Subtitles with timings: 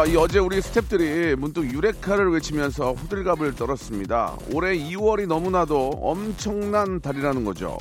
[0.00, 4.34] 자, 이 어제 우리 스탭들이 문득 유레카를 외치면서 호들갑을 떨었습니다.
[4.54, 7.76] 올해 2월이 너무나도 엄청난 달이라는 거죠.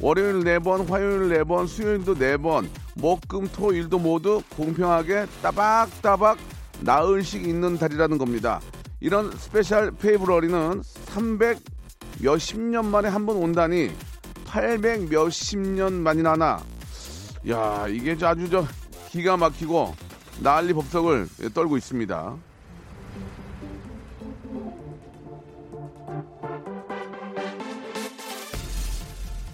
[0.00, 6.38] 월요일 4번, 화요일 4번, 수요일도 4번, 목, 금, 토, 일도 모두 공평하게 따박따박
[6.80, 8.62] 나흘씩 있는 달이라는 겁니다.
[9.00, 11.58] 이런 special February는 300
[12.22, 13.90] 몇십 년 만에 한 번 온다니
[14.46, 16.62] 800 몇십 년 만이나 하나.
[17.50, 18.66] 야, 이게 아주 저
[19.10, 20.07] 기가 막히고
[20.40, 22.36] 난리 법석을 떨고 있습니다.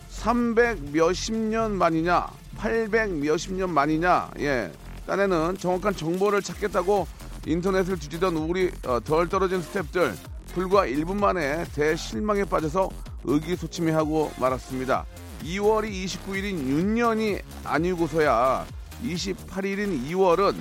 [0.09, 4.73] 300 몇십 년 만이냐, 800 몇십 년 만이냐, 예.
[5.07, 7.07] 딴에는 정확한 정보를 찾겠다고
[7.47, 10.15] 인터넷을 뒤지던 우리 어, 덜 떨어진 스탭들
[10.55, 12.89] 불과 1분 만에 대실망에 빠져서
[13.25, 15.05] 의기소침해하고 말았습니다.
[15.43, 18.65] 2월이 29일인 윤년이 아니고서야
[19.03, 20.55] 28일인 2월은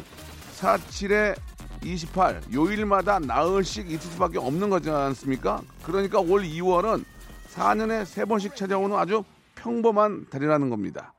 [0.63, 1.37] 47에
[1.83, 5.61] 28 요일마다 나흘씩 있을 수밖에 없는 거지 않습니까?
[5.83, 7.03] 그러니까 올 2월은
[7.49, 9.25] 4년에 3번씩 찾아오는 아주
[9.55, 11.13] 평범한 달이라는 겁니다.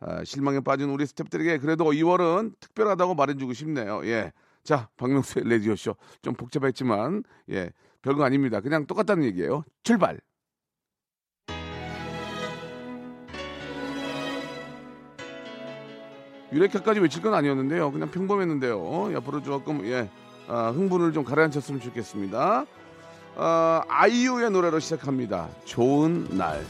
[0.00, 4.04] 아, 실망에 빠진 우리 스탭들에게 그래도 2월은 특별하다고 말해주고 싶네요.
[4.06, 4.32] 예.
[4.64, 5.94] 자, 박명수의 레디오쇼.
[6.22, 7.70] 좀 복잡했지만, 예.
[8.02, 8.60] 별거 아닙니다.
[8.60, 9.62] 그냥 똑같다는 얘기예요.
[9.82, 10.18] 출발!
[16.52, 17.92] 유레카까지 외칠 건 아니었는데요.
[17.92, 19.12] 그냥 평범했는데요.
[19.16, 20.08] 앞으로 조금 예
[20.48, 22.66] 아, 흥분을 좀 가라앉혔으면 좋겠습니다.
[23.36, 25.48] 아, 아이유의 노래로 시작합니다.
[25.64, 26.64] 좋은 날.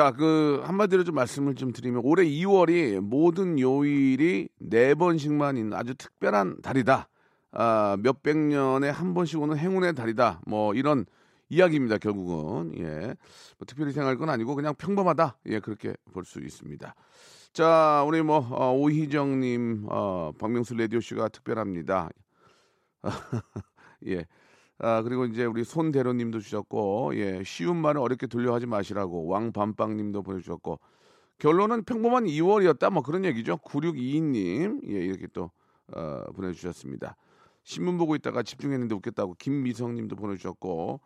[0.00, 5.94] 자, 그 한마디로 좀 말씀을 좀 드리면 올해 2월이 모든 요일이 네 번씩만 있는 아주
[5.94, 7.06] 특별한 달이다.
[7.52, 10.40] 아, 몇백 년에 한 번씩 오는 행운의 달이다.
[10.46, 11.04] 뭐 이런
[11.50, 11.98] 이야기입니다.
[11.98, 13.14] 결국은 예,
[13.58, 15.36] 뭐 특별히 생각할 건 아니고 그냥 평범하다.
[15.48, 16.94] 예, 그렇게 볼 수 있습니다.
[17.52, 22.08] 자, 우리 뭐 어, 오희정님, 어, 박명수 라디오 씨가 특별합니다.
[24.06, 24.24] 예.
[24.82, 30.22] 아, 그리고 이제 우리 손대로 님도 주셨고, 예, 쉬운 말을 어렵게 돌려하지 마시라고 왕밤빵 님도
[30.22, 30.80] 보내주셨고,
[31.38, 33.58] 결론은 평범한 2월이었다, 뭐 그런 얘기죠.
[33.58, 35.50] 9622님, 예, 이렇게 또,
[35.92, 37.16] 어, 보내주셨습니다.
[37.62, 41.00] 신문 보고 있다가 집중했는데 웃겼다고 김미성 님도 보내주셨고,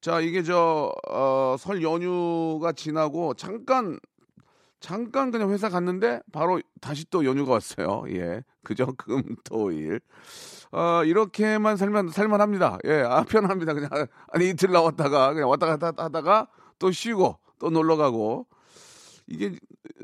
[0.00, 3.98] 자, 이게 저, 어, 설 연휴가 지나고 잠깐,
[4.80, 8.04] 잠깐 그냥 회사 갔는데 바로 다시 또 연휴가 왔어요.
[8.10, 8.42] 예.
[8.64, 8.94] 그죠?
[8.96, 10.00] 금, 토, 일.
[10.72, 12.78] 어, 이렇게만 살면, 살만합니다.
[12.86, 13.74] 예, 아, 편합니다.
[13.74, 13.90] 그냥,
[14.32, 16.48] 아니, 이틀 나왔다가, 그냥 왔다 갔다 하다가
[16.78, 18.46] 또 쉬고, 또 놀러 가고.
[19.26, 19.52] 이게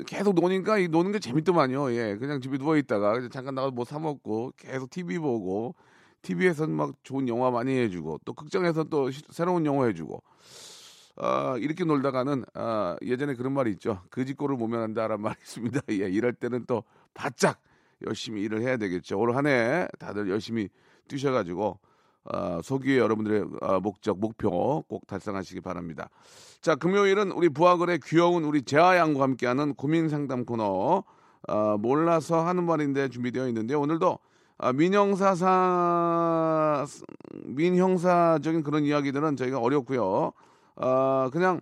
[0.07, 1.91] 계속 노니까 이 노는 게 재밌더만요.
[1.93, 5.75] 예, 그냥 집에 누워 있다가 잠깐 나가서 뭐 사 먹고, 계속 TV 보고,
[6.23, 10.21] TV에서는 막 좋은 영화 많이 해주고, 또 극장에서 또 새로운 영화 해주고.
[11.19, 14.01] 아, 이렇게 놀다가는, 아, 예전에 그런 말이 있죠.
[14.11, 15.81] 그짓골을 모면 한다라는 말이 있습니다.
[15.91, 16.83] 예, 이럴 때는 또
[17.13, 17.59] 바짝
[18.05, 19.17] 열심히 일을 해야 되겠죠.
[19.19, 20.69] 올 한 해 다들 열심히
[21.07, 21.79] 뛰셔가지고
[22.25, 26.09] 어, 소기의 여러분들의 어, 목적 목표 꼭 달성하시기 바랍니다.
[26.61, 31.03] 자 금요일은 우리 부하걸의 귀여운 우리 재하양과 함께하는 고민 상담 코너
[31.47, 34.19] 어, 몰라서 하는 말인데 준비되어 있는데 오늘도
[34.59, 35.45] 아, 민형사사
[37.45, 40.33] 민형사적인 그런 이야기들은 저희가 어렵고요.
[40.77, 41.61] 어, 그냥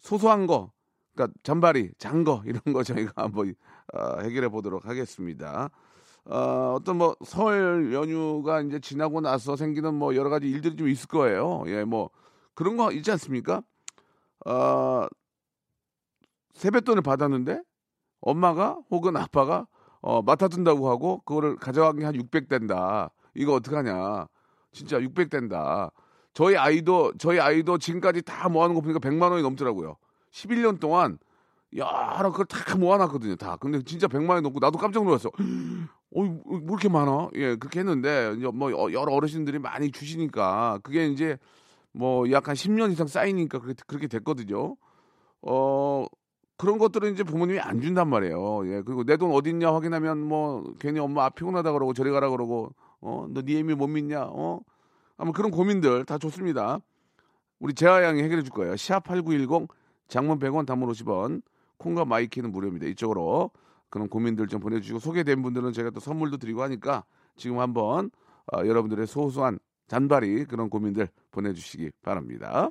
[0.00, 0.72] 소소한 거
[1.14, 3.54] 그러니까 잔바리, 장거 이런 거 저희가 한번
[3.94, 5.70] 어, 해결해 보도록 하겠습니다.
[6.26, 11.08] 어, 어떤 뭐 설 연휴가 이제 지나고 나서 생기는 뭐 여러 가지 일들이 좀 있을
[11.08, 11.64] 거예요.
[11.68, 12.10] 예, 뭐
[12.54, 13.62] 그런 거 있지 않습니까?
[14.46, 15.06] 어,
[16.54, 17.62] 세뱃돈을 받았는데
[18.20, 19.66] 엄마가 혹은 아빠가
[20.00, 23.10] 어, 맡아둔다고 하고 그거를 가져가기 한 600 된다.
[23.34, 24.26] 이거 어떡하냐.
[24.72, 25.90] 진짜 600 된다.
[26.34, 29.96] 저희 아이도 저희 아이도 지금까지 다 모아놓은 거 보니까 100만 원이 넘더라고요.
[30.32, 31.18] 11년 동안
[31.76, 33.36] 여러 그걸 다 모아놨거든요.
[33.36, 33.56] 다.
[33.56, 35.30] 근데 진짜 100만 원이 넘고 나도 깜짝 놀랐어.
[36.16, 37.30] 어, 뭐 이렇게 많아?
[37.34, 41.38] 예, 그렇게 했는데 이제 뭐 여러 어르신들이 많이 주시니까 그게 이제
[41.92, 44.76] 뭐 약간 10년 이상 쌓이니까 그렇게, 그렇게 됐거든요.
[45.42, 46.06] 어,
[46.56, 48.62] 그런 것들은 이제 부모님이 안 준단 말이에요.
[48.68, 52.74] 예, 그리고 내 돈 어딨냐 확인하면 뭐 괜히 엄마 아 피곤하다 그러고 저리 가라 그러고
[53.00, 54.24] 어, 너네 애미 못 믿냐?
[54.30, 54.60] 어?
[55.16, 56.80] 아마 그런 고민들 다 좋습니다.
[57.58, 58.74] 우리 재하 양이 해결해 줄 거예요.
[58.74, 59.68] 샵8910
[60.08, 61.42] 장문 100원 단문 50원
[61.78, 62.86] 콩과 my K는 무료입니다.
[62.86, 63.50] 이쪽으로
[63.90, 67.04] 그런 고민들 좀 보내주시고 소개된 분들은 제가 또 선물도 드리고 하니까
[67.36, 68.10] 지금 한번
[68.52, 69.58] 어, 여러분들의 소소한
[69.88, 72.70] 잔바리 그런 고민들 보내주시기 바랍니다.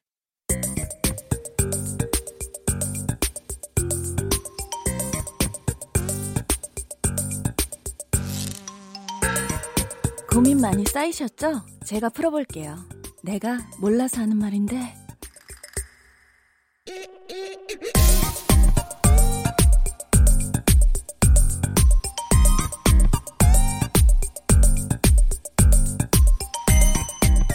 [10.33, 11.61] 고민 많이 쌓이셨죠?
[11.83, 12.77] 제가 풀어볼게요.
[13.21, 14.95] 내가 몰라서 하는 말인데.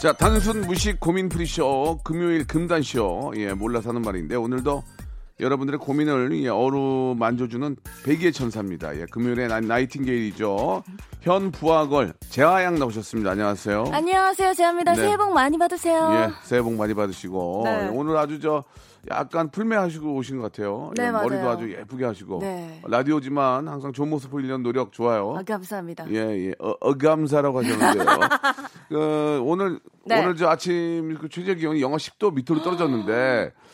[0.02, 4.84] 자, 단순 무식 고민 프리쇼 금요일 금단쇼 예 몰라서 하는 말인데 오늘도
[5.38, 8.96] 여러분들의 고민을 예, 어루만져주는 백의 천사입니다.
[8.98, 10.82] 예, 금요일에 나, 나이팅게일이죠.
[11.20, 13.32] 현 부하걸 재하양 나오셨습니다.
[13.32, 13.84] 안녕하세요.
[13.92, 14.54] 안녕하세요.
[14.54, 14.92] 제아입니다.
[14.92, 15.02] 네.
[15.02, 16.10] 새해 복 많이 받으세요.
[16.12, 17.84] 예, 새해 복 많이 받으시고 네.
[17.84, 18.64] 예, 오늘 아주 저
[19.10, 20.90] 약간 풀매하시고 오신 것 같아요.
[20.96, 21.50] 네, 예, 머리도 맞아요.
[21.50, 22.80] 아주 예쁘게 하시고 네.
[22.86, 25.34] 라디오지만 항상 좋은 모습 보이려는 노력 좋아요.
[25.36, 26.06] 아, 감사합니다.
[26.10, 26.54] 예, 예.
[26.58, 28.04] 어, 어 감사라고 하셨는데요.
[28.88, 30.22] 그, 오늘, 네.
[30.22, 33.52] 오늘 저 아침 그 최저 기온이 영하 10도 밑으로 떨어졌는데,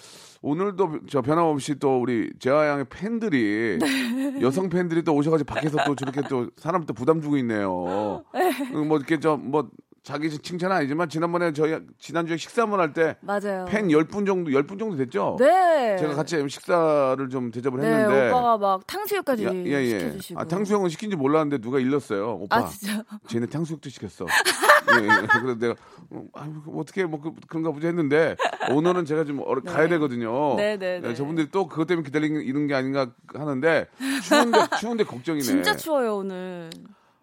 [0.43, 4.41] 오늘도 저 변함없이 또 우리 재하 양의 팬들이, 네.
[4.43, 8.25] 여성 팬들이 또 오셔가지고 밖에서 또 저렇게 또 사람 또 부담 주고 있네요.
[8.73, 9.71] 그뭐 이렇게 저뭐
[10.03, 13.67] 자기 칭찬은 아니지만 지난번에 저희 지난주에 식사 한번 할때 맞아요.
[13.69, 15.37] 팬 10분 정도, 10분 정도 됐죠?
[15.39, 15.97] 네.
[15.97, 18.29] 제가 같이 식사를 좀 대접을 네, 했는데.
[18.31, 19.99] 오빠가 막 탕수육까지 야, 예, 예.
[20.01, 20.41] 시켜주시고.
[20.41, 22.33] 아, 탕수육은 시킨지 몰랐는데 누가 일렀어요.
[22.41, 22.57] 오빠.
[22.57, 23.05] 아, 진짜?
[23.29, 24.27] 쟤네 탕수육도 시켰어.
[24.27, 25.09] 예, 예.
[25.41, 25.75] 그래서 내가
[26.11, 28.35] 어, 아유, 어떻게 뭐 그, 런가 보지 했는데
[28.73, 30.57] 오늘은 제가 좀 얼- 가야 되거든요.
[30.57, 31.11] 네, 네, 네.
[31.11, 33.87] 예, 저분들이 또 그것 때문에 기다리는 게 아닌가 하는데
[34.25, 35.45] 추운데 추운데 걱정이네.
[35.45, 36.71] 진짜 추워요, 오늘.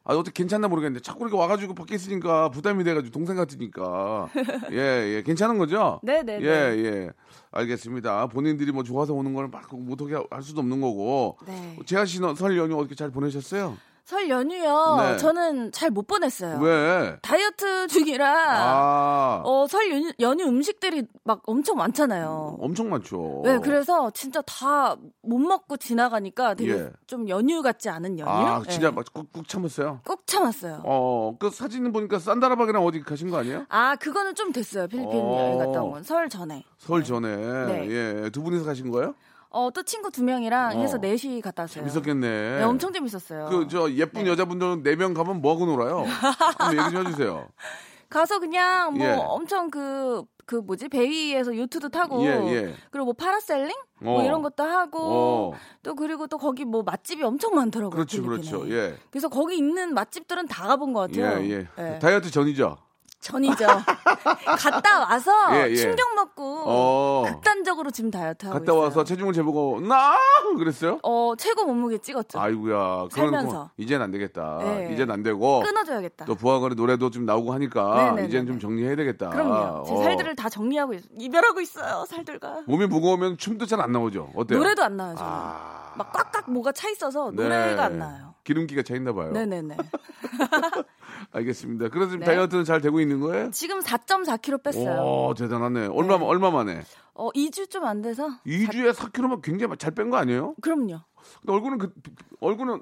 [0.04, 4.30] 아 어떻게 괜찮나 모르겠는데 자꾸 이렇게 와가지고 밖에 있으니까 부담이 돼가지고 동생 같으니까
[4.72, 6.00] 예 예 괜찮은 거죠?
[6.04, 7.10] 네, 네, 예 예.
[7.51, 8.28] 알겠습니다.
[8.28, 11.38] 본인들이 뭐 좋아서 오는 걸 막 못하게 할 수도 없는 거고.
[11.48, 11.78] 네.
[11.86, 13.78] 재하 씨는 설 연휴 어떻게 잘 보내셨어요?
[14.09, 14.95] 설 연휴요.
[14.97, 15.17] 네.
[15.17, 16.57] 저는 잘 못 보냈어요.
[16.59, 17.17] 왜?
[17.21, 22.57] 다이어트 중이라 아, 어, 설 연휴, 연휴 음식들이 막 엄청 많잖아요.
[22.59, 23.41] 엄청 많죠.
[23.45, 26.89] 네, 그래서 진짜 다 못 먹고 지나가니까 되게 예.
[27.06, 28.31] 좀 연휴 같지 않은 연휴?
[28.31, 28.95] 아, 진짜 네.
[28.95, 30.00] 막 꾹꾹 참았어요.
[30.07, 30.81] 꼭 참았어요.
[30.85, 33.66] 어, 그 사진 보니까 산다라박이랑 어디 가신 거 아니에요?
[33.69, 34.87] 아, 그거는 좀 됐어요.
[34.87, 35.37] 필리핀 어.
[35.39, 36.01] 여행 갔다 온 건.
[36.04, 36.63] 설 전에.
[36.80, 37.35] 설 전에.
[37.37, 37.87] 네.
[38.23, 39.13] 예, 두 분이서 가신 거예요?
[39.51, 40.79] 어, 또 친구 두 명이랑 어.
[40.81, 41.83] 해서 넷이 갔다 왔어요.
[41.85, 42.57] 재밌었겠네.
[42.59, 43.47] 네, 엄청 재밌었어요.
[43.49, 46.03] 그, 저, 예쁜 여자분들은 네 명 가면 뭐하고 놀아요?
[46.03, 47.47] 한번 얘기 좀 해주세요.
[48.09, 49.11] 가서 그냥 뭐 예.
[49.13, 50.89] 엄청 그, 그 뭐지?
[50.89, 52.23] 베이에서 요트도 타고.
[52.25, 52.73] 예, 예.
[52.91, 53.69] 그리고 뭐 파라셀링?
[53.69, 54.03] 어.
[54.03, 54.99] 뭐 이런 것도 하고.
[54.99, 55.53] 어.
[55.83, 57.91] 또 그리고 또 거기 뭐 맛집이 엄청 많더라고요.
[57.91, 58.23] 그렇죠.
[58.23, 58.69] 그렇죠.
[58.71, 58.95] 예.
[59.11, 61.45] 그래서 거기 있는 맛집들은 다 가본 것 예, 같아요.
[61.51, 61.68] 예.
[61.77, 61.99] 예.
[61.99, 62.77] 다이어트 전이죠?
[63.19, 63.66] 전이죠.
[64.57, 65.76] 갔다 와서 예, 예.
[65.76, 67.23] 충격 먹고 어.
[67.28, 68.81] 극단적으로 지금 다이어트 하고 갔다 있어요.
[68.81, 70.16] 와서 체중을 재보고, 나!
[70.57, 70.99] 그랬어요?
[71.04, 72.40] 어 최고 몸무게 찍었죠.
[72.40, 73.07] 아이고야.
[73.11, 73.49] 그런 살면서.
[73.52, 74.59] 거 이제는 안 되겠다.
[74.61, 74.90] 네.
[74.94, 75.61] 이제는 안 되고.
[75.61, 76.26] 끊어줘야겠다.
[76.26, 78.28] 또 부하거리 노래도 좀 나오고 하니까 네네네네.
[78.28, 79.30] 이제는 좀 정리해야 되겠다.
[79.30, 79.83] 그럼요.
[79.85, 79.97] 제 어.
[80.04, 82.06] 살들을 다 정리하고 있, 이별하고 있어요.
[82.07, 84.31] 살들과 몸이 무거우면 춤도 잘 안 나오죠.
[84.35, 84.59] 어때요?
[84.59, 85.16] 노래도 안 나요.
[85.16, 85.94] 저는 아.
[85.95, 87.44] 막 꽉꽉 뭐가 차 있어서 네.
[87.44, 88.33] 노래가 안 나요.
[88.44, 89.31] 기름기가 차 있나 봐요.
[89.31, 89.78] 네네네.
[91.31, 91.90] 알겠습니다.
[91.90, 92.26] 그래서 지금 네.
[92.26, 93.52] 다이어트는 잘 되고 있는 거예요?
[93.52, 95.02] 지금 4.4kg 뺐어요.
[95.02, 95.88] 오, 대단하네.
[95.88, 96.26] 얼마 네.
[96.26, 96.81] 얼마 만에?
[97.14, 98.28] 어 2주 좀 안 돼서.
[98.45, 100.56] 2주에 4kg면 굉장히 잘 뺀 거 아니에요?
[100.62, 101.00] 그럼요.
[101.42, 101.94] 근데 얼굴은 그
[102.40, 102.81] 얼굴은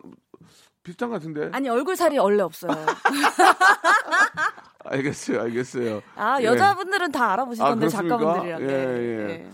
[0.84, 1.50] 비슷한 것 같은데.
[1.51, 2.72] 아니 얼굴 살이 원래 없어요.
[4.86, 5.42] 알겠어요.
[5.42, 6.01] 알겠어요.
[6.16, 6.46] 아 예.
[6.46, 7.75] 여자분들은 다 알아보실 아?
[7.75, 8.62] 작가분들이랑.
[8.62, 8.74] 예, 네.
[8.74, 9.50] 예.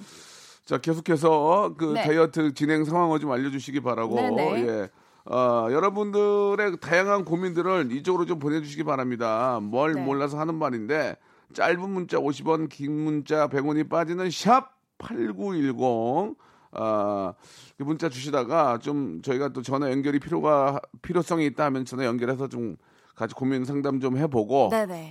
[0.65, 2.03] 자, 계속해서 그 네.
[2.03, 4.15] 다이어트 진행 상황을 좀 알려주시기 바라고.
[4.15, 4.67] 네네.
[4.67, 4.89] 예.
[5.25, 9.59] 어, 여러분들의 다양한 고민들을 이쪽으로 좀 보내주시기 바랍니다.
[9.61, 10.01] 뭘 네.
[10.01, 11.15] 몰라서 하는 말인데,
[11.53, 16.35] 짧은 문자 50원, 긴 문자 100원이 빠지는 샵 8910.
[16.75, 17.33] 아,
[17.77, 22.75] 그 문자 주시다가 좀 저희가 또 전화 연결이 필요가 필요성이 있다 하면 전화 연결해서 좀
[23.15, 24.69] 같이 고민 상담 좀 해보고.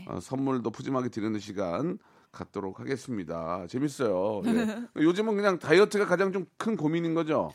[0.09, 1.99] 어, 선물도 푸짐하게 드리는 시간
[2.33, 3.65] 갖도록 하겠습니다.
[3.69, 4.43] 재밌어요.
[4.47, 4.79] 예.
[5.03, 7.53] 요즘은 그냥 다이어트가 가장 좀 큰 고민인 거죠.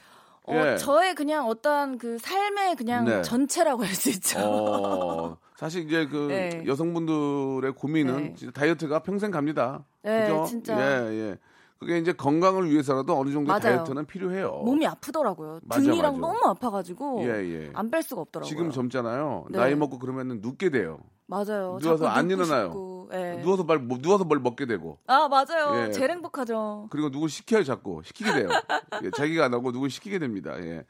[0.48, 0.78] 어, 예.
[0.78, 3.22] 저의 그냥 어떤 그 삶의 그냥 네.
[3.22, 4.40] 전체라고 할 수 있죠.
[4.40, 6.64] 어, 사실 이제 그 네.
[6.66, 8.52] 여성분들의 고민은 네.
[8.52, 9.86] 다이어트가 평생 갑니다.
[10.04, 10.46] 네, 그죠?
[10.48, 10.78] 진짜.
[10.80, 11.38] 예, 예.
[11.80, 13.60] 그게 이제 건강을 위해서라도 어느 정도 맞아요.
[13.62, 14.62] 다이어트는 필요해요.
[14.66, 15.60] 몸이 아프더라고요.
[15.64, 16.34] 맞아, 등이랑 맞아.
[16.34, 17.72] 너무 아파가지고 예, 예.
[17.74, 18.50] 안 뺄 수가 없더라고요.
[18.50, 19.46] 지금 젊잖아요.
[19.52, 19.58] 네.
[19.60, 21.00] 나이 먹고 그러면은 눕게 돼요.
[21.28, 21.78] 맞아요.
[21.82, 22.66] 누워서 자꾸 안 일어나요.
[22.68, 23.40] 싶고, 예.
[23.44, 25.88] 누워서 말 뭐- 누워서 뭘 먹게 되고 아 맞아요.
[25.88, 25.92] 예.
[25.92, 26.88] 제일 행복하죠.
[26.90, 28.48] 그리고 누구 시켜요 자꾸 시키게 돼요.
[29.04, 30.54] 예, 자기가 안 하고 누구 시키게 됩니다.
[30.60, 30.84] 예.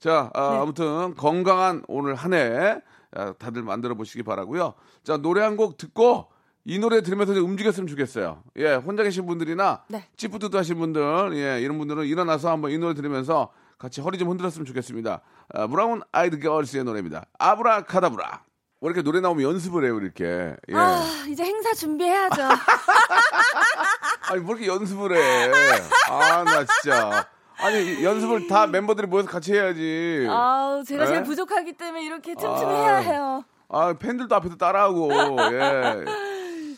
[0.00, 2.80] 자 아, 무튼 건강한 오늘 한 해
[3.38, 4.74] 다들 만들어 보시기 바라고요.
[5.04, 6.26] 자 노래 한 곡 듣고
[6.64, 8.42] 이 노래 들으면서 좀 움직였으면 좋겠어요.
[8.56, 10.08] 예, 혼자 계신 분들이나 네.
[10.16, 14.64] 찌뿌드도 하신 분들, 예, 이런 분들은 일어나서 한번 이 노래 들으면서 같이 허리 좀 흔들었으면
[14.64, 15.20] 좋겠습니다.
[15.52, 17.26] 아, 브라운 아이드 걸스의 노래입니다.
[17.38, 18.42] 아브라카다브라.
[18.84, 20.54] 왜 이렇게 노래 나오면 연습을 해요, 이렇게.
[20.68, 20.74] 예.
[20.74, 22.42] 아 이제 행사 준비해야죠.
[24.28, 25.50] 아니 뭐 이렇게 연습을 해?
[26.10, 27.26] 아 나 진짜.
[27.56, 30.26] 아니 연습을 다 멤버들이 모여서 같이 해야지.
[30.28, 31.06] 아우 제가 예?
[31.06, 32.76] 제일 부족하기 때문에 이렇게 틈틈이 아.
[32.76, 33.42] 해야 해요.
[33.70, 35.08] 아 팬들도 앞에서 따라하고.
[35.52, 36.04] 예.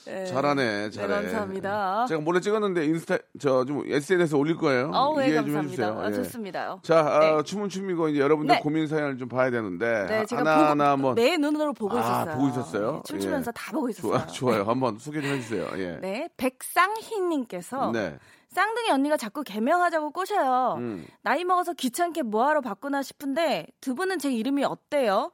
[0.08, 0.24] 예.
[0.26, 1.08] 잘하네, 잘해.
[1.08, 2.06] 네, 감사합니다.
[2.06, 4.90] 제가 몰래 찍었는데 인스타 저 좀 SNS에 올릴 거예요.
[4.94, 5.56] 어우 네 이해 좀.
[5.64, 5.98] 해주세요.
[6.00, 6.12] 아, 예.
[6.14, 6.78] 좋습니다.
[6.82, 7.42] 자, 아, 네.
[7.42, 8.60] 춤은 춤이고 이제 여러분들 네.
[8.60, 12.00] 고민 사연을 좀 봐야 되는데 네, 제가 하나 하나 보고 한번 내 눈으로 보고 아,
[12.00, 12.34] 있었어요.
[12.36, 12.92] 보고 있었어요?
[12.92, 13.52] 네, 춤추면서 예.
[13.54, 14.12] 다 보고 있었어요.
[14.12, 14.64] 좋아, 좋아 요.
[14.64, 15.68] 한번 소개 좀 해주세요.
[15.78, 15.98] 예.
[16.00, 18.18] 네, 백상희님께서 네.
[18.48, 20.76] 쌍둥이 언니가 자꾸 개명하자고 꼬셔요.
[20.78, 21.04] 음.
[21.22, 25.32] 나이 먹어서 귀찮게 뭐하러 바꾸나 싶은데 두 분은 제 이름이 어때요?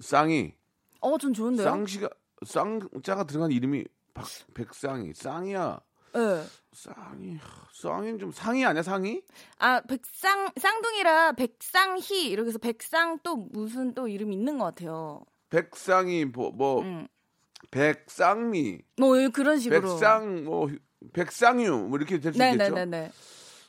[0.00, 0.52] 쌍이
[1.00, 1.64] 어, 전 좋은데요.
[1.66, 2.08] 쌍씨가
[2.44, 5.80] 쌍자가 들어간 이름이 박, 백쌍이 쌍이야.
[6.14, 6.44] 네.
[6.72, 7.38] 쌍이
[7.74, 9.22] 쌍이는 좀 상이 아니야 상이?
[9.58, 15.22] 아, 백상 쌍둥이라 백상희 이렇게 해서 백상 또 무슨 또 이름 있는 것 같아요.
[15.50, 17.06] 백상이 뭐, 뭐 음.
[17.70, 19.80] 백쌍미, 뭐 그런 식으로.
[19.80, 20.68] 백상 뭐
[21.12, 22.56] 백상유 뭐 이렇게 될 수 있겠죠.
[22.74, 23.12] 네네네네.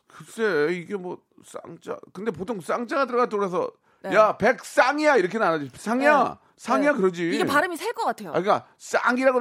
[0.08, 3.72] 글쎄 이게 뭐 쌍자 근데 보통 쌍자가 들어가 들어서
[4.04, 4.16] 네.
[4.16, 6.50] 야 백쌍이야 이렇게는 안 하지 상이야 네.
[6.58, 6.98] 상이야 네.
[6.98, 8.30] 그러지 이게 발음이 셀 것 같아요.
[8.30, 8.66] 아 그러니까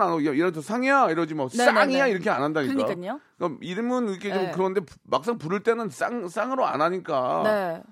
[0.01, 1.73] 하고 야, 예를 들어 상이야 이러지 뭐 네네네.
[1.81, 3.21] 쌍이야 이렇게 안 한다니까 그러니까요.
[3.37, 4.53] 그럼 이름은 이렇게 좀 네.
[4.55, 7.83] 그런데 부- 막상 부를 때는 쌍 쌍으로 안 하니까 네.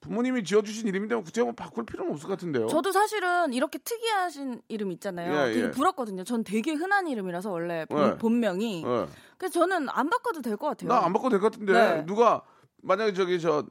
[0.00, 5.48] 부모님이 지어주신 이름인데 뭐뭐 바꿀 필요는 없을 것 같은데요 저도 사실은 이렇게 특이하신 이름 있잖아요.
[5.48, 5.70] 예, 되게 예.
[5.72, 6.22] 부럽거든요.
[6.24, 8.16] 전 되게 흔한 이름이라서 원래 본, 네.
[8.16, 8.84] 본명이.
[8.86, 9.06] 예.
[9.38, 10.88] 그래서 저는 안 바꿔도 될 것 같아요.
[10.88, 12.06] 나 안 바꿔도 될 것 같은데 네.
[12.06, 12.42] 누가
[12.82, 13.64] 만약에 저기 저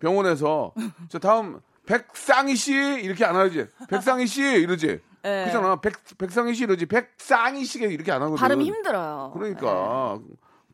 [0.00, 0.72] 병원에서
[1.10, 5.44] 저 다음 백상희 씨 이렇게 안 하지 백상희 씨 이러지 네.
[5.46, 9.30] 그잖아 백 백상희 씨 이러지 백상희 씨가 이렇게 안 하거든 발음이 힘들어요.
[9.34, 10.18] 그러니까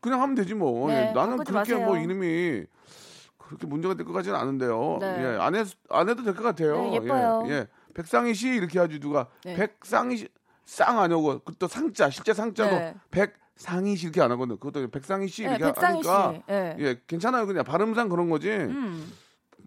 [0.01, 1.85] 그냥 하면 되지 뭐 네, 예, 나는 바꾸지 그렇게 마세요.
[1.87, 2.65] 뭐 이름이
[3.37, 5.07] 그렇게 문제가 될 것 같지는 않은데요 네.
[5.35, 7.43] 예, 안, 해, 안 해도 될 것 같아요 네, 예뻐요.
[7.47, 7.67] 예, 예.
[7.93, 9.55] 백상희 씨 이렇게 하지 누가 네.
[9.55, 10.27] 백상희 씨
[10.65, 12.95] 쌍 아니고 그 또 상자 실제 상자도 네.
[13.11, 16.41] 백상희 씨 이렇게 안 하거든 그것도 백상희 씨 네, 이렇게 백상희 하니까 씨.
[16.47, 16.75] 네.
[16.79, 19.11] 예 괜찮아요 그냥 발음상 그런 거지 음.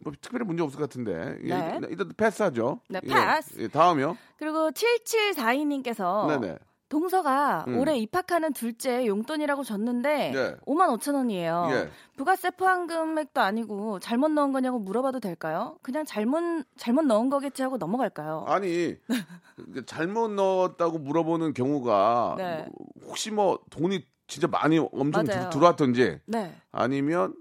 [0.06, 1.80] 뭐 특별히 문제 없을 것 같은데 예, 네.
[1.90, 3.60] 일단 패스하죠 네, 예, 패스.
[3.60, 6.58] 예, 다음이요 그리고 7742님께서 네네
[6.88, 7.78] 동서가 음.
[7.78, 10.54] 올해 입학하는 둘째 용돈이라고 줬는데 네.
[10.66, 11.68] 5만 5천 원이에요.
[11.72, 11.90] 예.
[12.16, 15.78] 부가세 포함 금액도 아니고 잘못 넣은 거냐고 물어봐도 될까요?
[15.82, 18.44] 그냥 잘못 잘못 넣은 거겠지 하고 넘어갈까요?
[18.46, 18.94] 아니
[19.86, 22.66] 잘못 넣었다고 물어보는 경우가 네.
[22.68, 25.50] 뭐 혹시 뭐 돈이 진짜 많이 엄청 맞아요.
[25.50, 26.54] 들, 어왔던지 네.
[26.70, 27.34] 아니면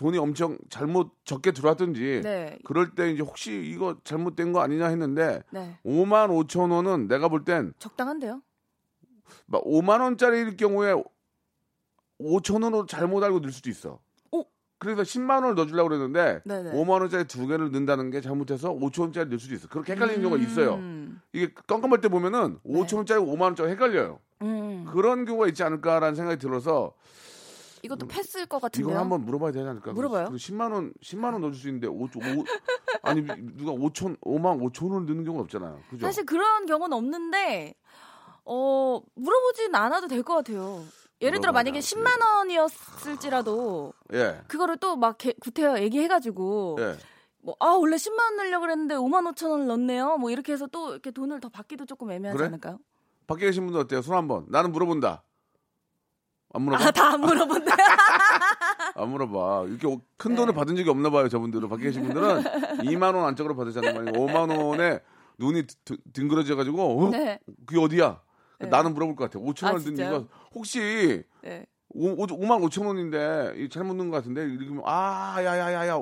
[0.00, 2.58] 돈이 엄청 잘못 적게 들어왔든지 네.
[2.64, 5.78] 그럴 때 이제 혹시 이거 잘못된 거 아니냐 했는데 네.
[5.84, 8.40] 5만 5천 원은 내가 볼 땐 적당한데요?
[9.50, 10.94] 5만 원짜리일 경우에
[12.18, 13.98] 5천 원으로 잘못 알고 넣을 수도 있어.
[14.32, 14.46] 오.
[14.78, 16.72] 그래서 10만 원을 넣어주려고 그랬는데 네네.
[16.72, 19.68] 5만 원짜리 두 개를 넣는다는 게 잘못해서 5천 원짜리 넣을 수도 있어.
[19.68, 20.76] 그렇게 헷갈리는 경우가 있어요.
[20.76, 21.20] 음.
[21.34, 22.80] 이게 깜깜할 때 보면은 네.
[22.80, 24.18] 5천 원짜리 5만 원짜리 헷갈려요.
[24.40, 24.86] 음.
[24.90, 26.94] 그런 경우가 있지 않을까라는 생각이 들어서
[27.82, 28.86] 이것도 패스일 것 같은데요.
[28.88, 28.90] 음.
[28.90, 29.92] 이걸 한번 물어봐야 되지 않을까?
[29.92, 30.30] 물어봐요.
[30.30, 32.08] 그 10만 원 10만 원 넣어줄 수 있는데 5, 5
[33.02, 35.80] 아니 누가 5천 5만 5천 원을 넣는 경우는 없잖아요.
[35.90, 36.06] 그죠?
[36.06, 37.74] 사실 그런 경우는 없는데
[38.44, 40.82] 어 물어보진 않아도 될 것 같아요.
[41.22, 44.40] 예를 들어 만약에 물어봐야 10만 원이었을지라도 예.
[44.48, 46.96] 그거를 또 막 구태여 얘기해가지고 예.
[47.42, 50.16] 뭐아 원래 10만 원 넣으려고 그랬는데 5만 5천 원을 넣네요.
[50.18, 52.46] 뭐 이렇게 해서 또 이렇게 돈을 더 받기도 조금 애매하지 그래?
[52.48, 52.78] 않을까요?
[53.26, 54.02] 밖에 계신 분들 어때요?
[54.02, 54.44] 손 한번.
[54.48, 55.22] 나는 물어본다.
[56.52, 56.84] 안 물어봐?
[56.84, 57.74] 아 다 안 물어본다.
[58.96, 59.64] 안 물어봐.
[59.68, 61.68] 이렇게 큰 돈을 받은 적이 없나 봐요, 저분들은.
[61.68, 62.42] 밖에 계신 분들은
[62.84, 63.94] 2만 원 안쪽으로 받으잖아요.
[63.94, 65.00] 만약에 5만 원에
[65.38, 67.10] 눈이 드- 둥그러져 가지고, 어?
[67.10, 67.38] 네.
[67.66, 68.20] 그게 어디야?
[68.58, 68.66] 네.
[68.68, 69.38] 나는 물어볼 것 같아.
[69.44, 70.16] 5천 아, 원든 진짜요?
[70.16, 71.64] 이거 혹시 네.
[71.88, 75.94] 오, 오, 5만 5천 원인데 이 잘못 넣은 것 같은데 이러면 아 야야야야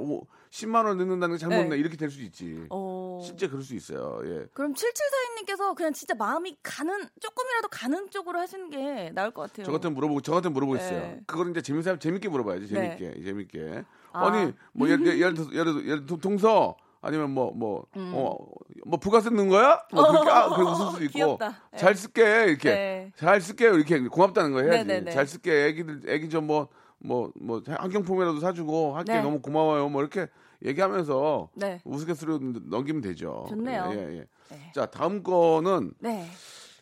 [0.50, 1.62] 10만 원 넣는다는 게 잘못 네.
[1.64, 2.66] 넣네 이렇게 될수 있지.
[2.70, 2.97] 어.
[3.20, 4.20] 진짜 그럴 수 있어요.
[4.24, 4.46] 예.
[4.54, 9.66] 그럼 7742님께서 그냥 진짜 마음이 가는 조금이라도 가는 쪽으로 하시는 게 나을 것 같아요.
[9.66, 11.00] 저 같은 물어보고 저 같은 물어보겠어요.
[11.00, 11.20] 네.
[11.26, 12.96] 그걸 이제 재밌게 재밌게 물어봐야지 네.
[12.98, 13.84] 재밌게 재밌게.
[14.12, 14.26] 아.
[14.26, 14.30] 아.
[14.74, 19.80] 니뭐 예를 예를 들어 예를 들어 예를 들어 동서 아니면 뭐 뭐어뭐 부가세 넣은 거야?
[19.92, 21.10] 뭐 그렇게 아 그래 웃을 수도 있고 음.
[21.38, 21.48] 귀엽다.
[21.72, 21.78] 네.
[21.78, 23.12] 잘 쓸게 이렇게 네.
[23.16, 24.84] 잘 쓸게요 이렇게 고맙다는 거 해야지.
[24.86, 25.10] 네네네.
[25.12, 26.68] 잘 쓸게 애기들 애기 좀 뭐
[27.00, 29.22] 뭐 뭐 환경품이라도 사주고 할게 네.
[29.22, 30.26] 너무 고마워요 뭐 이렇게
[30.64, 31.80] 얘기하면서 네.
[31.84, 33.46] 우스갯소리로 넘기면 되죠.
[33.48, 33.90] 좋네요.
[33.92, 34.26] 예, 예.
[34.50, 34.72] 네.
[34.74, 36.28] 자 다음 거는 네.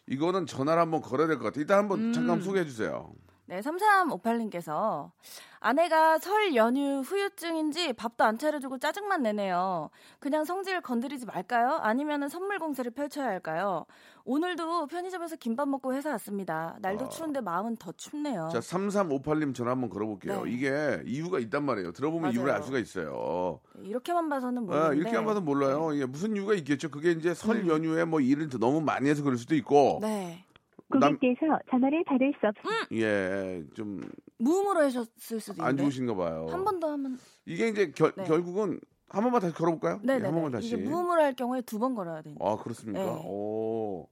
[0.06, 1.61] 이거는 전화를 한번 걸어야 될 것 같아요.
[1.62, 2.12] 일단 한번 음.
[2.12, 3.12] 잠깐 소개해 주세요.
[3.48, 5.12] 네, 3358님께서
[5.60, 9.90] 아내가 설 연휴 후유증인지 밥도 안 차려주고 짜증만 내네요.
[10.18, 11.78] 그냥 성질 건드리지 말까요?
[11.80, 13.86] 아니면 선물 공세를 펼쳐야 할까요?
[14.24, 16.76] 오늘도 편의점에서 김밥 먹고 회사 왔습니다.
[16.80, 18.46] 날도 추운데 마음은 더 춥네요.
[18.46, 18.48] 아.
[18.48, 20.40] 자, 3358님 전화 한번 걸어볼게요.
[20.40, 20.44] 어.
[20.44, 20.50] 네.
[20.50, 21.92] 이게 이유가 있단 말이에요.
[21.92, 22.34] 들어보면 맞아요.
[22.34, 23.60] 이유를 알 수가 있어요.
[23.76, 25.96] 네, 이렇게만 봐서는 아, 모르는데 이렇게 한 번은 몰라요.
[25.96, 26.90] 예, 무슨 이유가 있겠죠.
[26.90, 30.00] 그게 이제 설 연휴에 뭐 일을 더 너무 많이 해서 그럴 수도 있고, 음.
[30.02, 30.44] 네.
[30.88, 32.86] 남, 고객께서 전화를 받을 수 없습니다.
[32.92, 34.02] 예, 좀안
[34.38, 36.46] 무음으로 하셨을 수도 있는데 좋으신가 봐요.
[36.50, 38.24] 한 번 더 하면 이게 이제 결, 네.
[38.24, 40.00] 결국은 한 번만 다시 걸어볼까요?
[40.02, 40.68] 예, 네네 한 번만 다시.
[40.68, 43.00] 이게 무음으로 할 경우에 두 번 걸어야 되니까 아, 그렇습니까?
[43.04, 43.22] 네.
[43.24, 44.06] 오,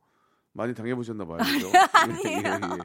[0.52, 1.38] 많이 당해보셨나 봐요.
[1.38, 1.68] 그죠?
[1.94, 2.38] 아니에요.
[2.38, 2.78] 예, 예.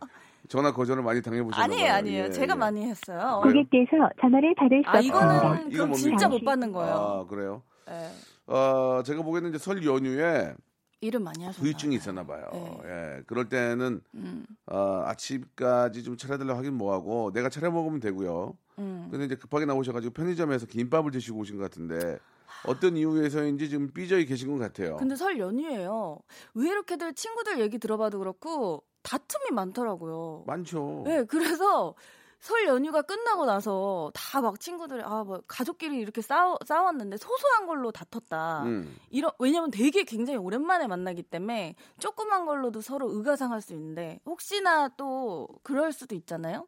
[0.47, 1.93] 전화 거절을 많이 당해보셨나 아니에요 봐요.
[1.97, 2.57] 아니에요 예, 제가 예.
[2.57, 3.41] 많이 했어요?
[3.43, 5.27] 고객께서 전화를 받을 수아 이거는.
[5.29, 5.95] 아, 이거 그럼 뭡니까?
[5.97, 7.63] 진짜 못 받는 거예요 아, 그래요?
[7.87, 8.09] 네.
[8.47, 10.53] 어, 제가 보기에는 이제 설 연휴에
[11.01, 11.63] 일을 많이 하셨나요?
[11.63, 12.49] 후유증이 있었나 봐요.
[12.51, 12.79] 네.
[12.85, 13.23] 예.
[13.25, 18.57] 그럴 때는 음, 어, 아침까지 좀 차려달라고 하긴 뭐하고 내가 차려 먹으면 되고요.
[18.79, 19.07] 음.
[19.09, 22.19] 근데 이제 급하게 나오셔가지고 편의점에서 김밥을 드시고 오신 것 같은데
[22.65, 24.97] 어떤 이유에서인지 좀 삐져이 계신 것 같아요.
[24.97, 26.19] 근데 설 연휴예요.
[26.53, 30.43] 왜 이렇게들 친구들 얘기 들어봐도 그렇고 다툼이 많더라고요.
[30.45, 31.03] 많죠.
[31.05, 31.95] 네, 그래서
[32.39, 37.91] 설 연휴가 끝나고 나서 다 막 친구들이 아 뭐 가족끼리 이렇게 싸워 싸웠는데 소소한 걸로
[37.91, 38.63] 다퉜다.
[38.63, 38.95] 음.
[39.09, 45.47] 이런 왜냐면 되게 굉장히 오랜만에 만나기 때문에 조그만 걸로도 서로 의가상할 수 있는데 혹시나 또
[45.63, 46.67] 그럴 수도 있잖아요.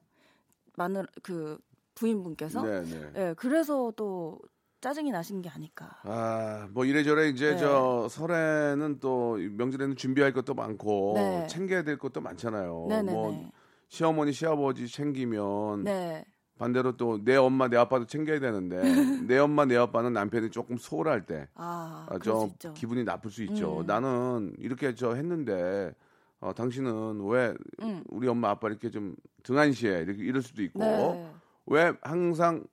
[0.75, 1.57] 마늘 그
[1.95, 3.11] 부인분께서 네, 네.
[3.15, 4.39] 예, 그래서 또
[4.81, 5.99] 짜증이 나신 게 아닐까.
[6.03, 7.57] 아, 뭐 이래저래 이제 네.
[7.57, 11.47] 저 설에는 또 명절에는 준비할 것도 많고 네.
[11.47, 12.87] 챙겨야 될 것도 많잖아요.
[12.89, 13.11] 네네네.
[13.13, 13.51] 뭐
[13.95, 16.25] 시어머니, 시아버지 챙기면 네.
[16.57, 18.79] 반대로 또 내 엄마, 내 아빠도 챙겨야 되는데
[19.27, 22.73] 내 엄마, 내 아빠는 남편이 조금 소홀할 때 아, 아.
[22.73, 23.81] 기분이 나쁠 수 있죠.
[23.81, 23.85] 음.
[23.85, 25.93] 나는 이렇게 저 했는데
[26.39, 28.01] 어, 당신은 왜 음.
[28.07, 31.31] 우리 엄마 아빠 이렇게 좀 등한시해 이렇게 이럴 수도 있고 네.
[31.65, 32.63] 왜 항상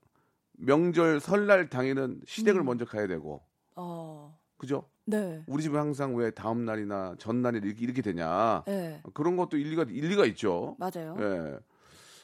[0.52, 2.66] 명절 설날 당일은 시댁을 음.
[2.66, 3.42] 먼저 가야 되고
[3.74, 4.38] 어.
[4.56, 4.84] 그죠?
[5.08, 5.42] 네.
[5.46, 9.00] 우리 집은 항상 왜 다음 날이나 전날이 이렇게, 이렇게 되냐 네.
[9.14, 10.76] 그런 것도 일리가 일리가 있죠.
[10.78, 11.16] 맞아요.
[11.18, 11.58] 예.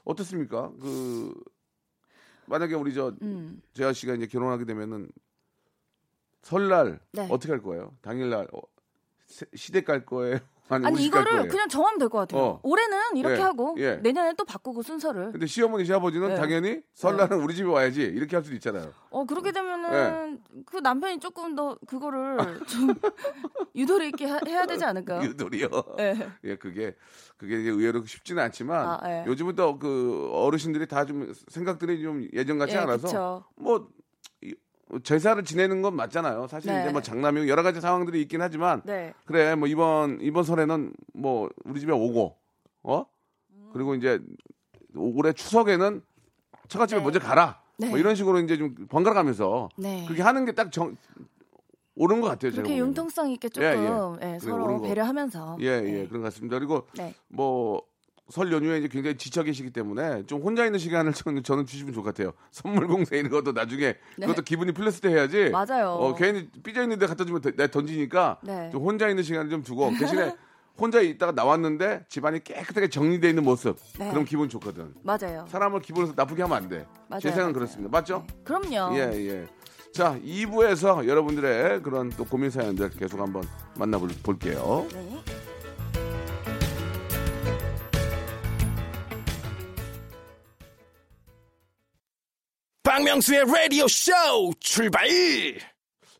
[0.04, 0.70] 어떻습니까?
[0.80, 1.32] 그
[2.44, 3.62] 만약에 우리 저 음.
[3.72, 5.08] 재하 씨가 이제 결혼하게 되면은
[6.42, 7.26] 설날 네.
[7.30, 7.96] 어떻게 할 거예요?
[8.02, 8.60] 당일날 어,
[9.24, 10.38] 세- 시댁 갈 거예요?
[10.68, 11.48] 아니, 아니 이거를 거예요?
[11.48, 12.40] 그냥 정하면 될 것 같아요.
[12.42, 12.60] 어.
[12.62, 13.96] 올해는 이렇게 예, 하고 예.
[13.96, 15.32] 내년에 또 바꾸고 순서를.
[15.32, 16.34] 근데 시어머니 시아버지는 네.
[16.36, 18.92] 당연히 설날은 우리 집에 와야지 이렇게 할 수도 있잖아요.
[19.10, 20.62] 어 그렇게 되면은 네.
[20.64, 22.88] 그 남편이 조금 더 그거를 좀
[23.76, 25.22] 유도리 있게 하- 해야 되지 않을까요?
[25.22, 25.68] 유돌이요.
[25.98, 26.28] 네.
[26.44, 26.96] 예, 그게
[27.36, 29.24] 그게 이제 의외로 쉽지는 않지만 아, 예.
[29.26, 33.44] 요즘은 또 그 어르신들이 다 좀 생각들이 좀 예전 같지 예, 않아서 그쵸.
[33.56, 34.03] 뭐 이-
[35.02, 36.46] 제사를 지내는 건 맞잖아요.
[36.46, 36.82] 사실 네.
[36.82, 39.12] 이제 뭐 장남이고 여러 가지 상황들이 있긴 하지만 네.
[39.24, 42.36] 그래 뭐 이번 이번 설에는 뭐 우리 집에 오고
[42.82, 43.06] 어
[43.72, 44.20] 그리고 이제
[44.94, 46.02] 올해 추석에는
[46.68, 47.04] 처갓집에 네.
[47.04, 47.88] 먼저 가라 네.
[47.88, 50.04] 뭐 이런 식으로 이제 좀 번갈아 가면서 네.
[50.06, 50.96] 그렇게 하는 게 딱 정
[51.96, 52.50] 옳은 것 같아요.
[52.50, 52.76] 보기에는.
[52.88, 53.74] 융통성 있게 조금 예, 예.
[54.34, 54.82] 예, 그래, 서로.
[54.82, 55.58] 배려하면서.
[55.60, 56.06] 예, 예, 네.
[56.08, 56.58] 그런 것 같습니다.
[56.58, 57.14] 그리고 네.
[57.28, 57.82] 뭐
[58.30, 62.04] 설 연휴에 이제 굉장히 지쳐 계시기 때문에 좀 혼자 있는 시간을 저는, 저는 주시면 좋을
[62.04, 62.32] 것 같아요.
[62.50, 64.26] 선물 공세 이런 것도 나중에 네.
[64.26, 65.50] 그것도 기분이 풀렸을 때 해야지.
[65.50, 65.90] 맞아요.
[65.90, 68.70] 어, 괜히 삐져 있는데 갖다 주면 더- 내가 던지니까 네.
[68.72, 70.34] 좀 혼자 있는 시간을 좀 두고 대신에
[70.78, 73.76] 혼자 있다가 나왔는데 집안이 깨끗하게 정리되어 있는 모습.
[73.98, 74.10] 네.
[74.10, 74.94] 그럼 기분 좋거든.
[75.02, 75.44] 맞아요.
[75.48, 76.86] 사람을 기분에서 나쁘게 하면 안 돼.
[77.08, 77.52] 맞아요, 제 생각은 맞아요.
[77.52, 77.90] 그렇습니다.
[77.90, 78.24] 맞죠?
[78.26, 78.34] 네.
[78.44, 78.96] 그럼요.
[78.96, 79.46] 예, 예.
[79.92, 83.44] 자, 2부에서 여러분들의 그런 또 고민 사연들 계속 한번
[83.78, 84.88] 만나볼게요.
[84.92, 85.22] 네.
[92.94, 94.12] 박명수의 라디오 쇼
[94.60, 95.08] 출발!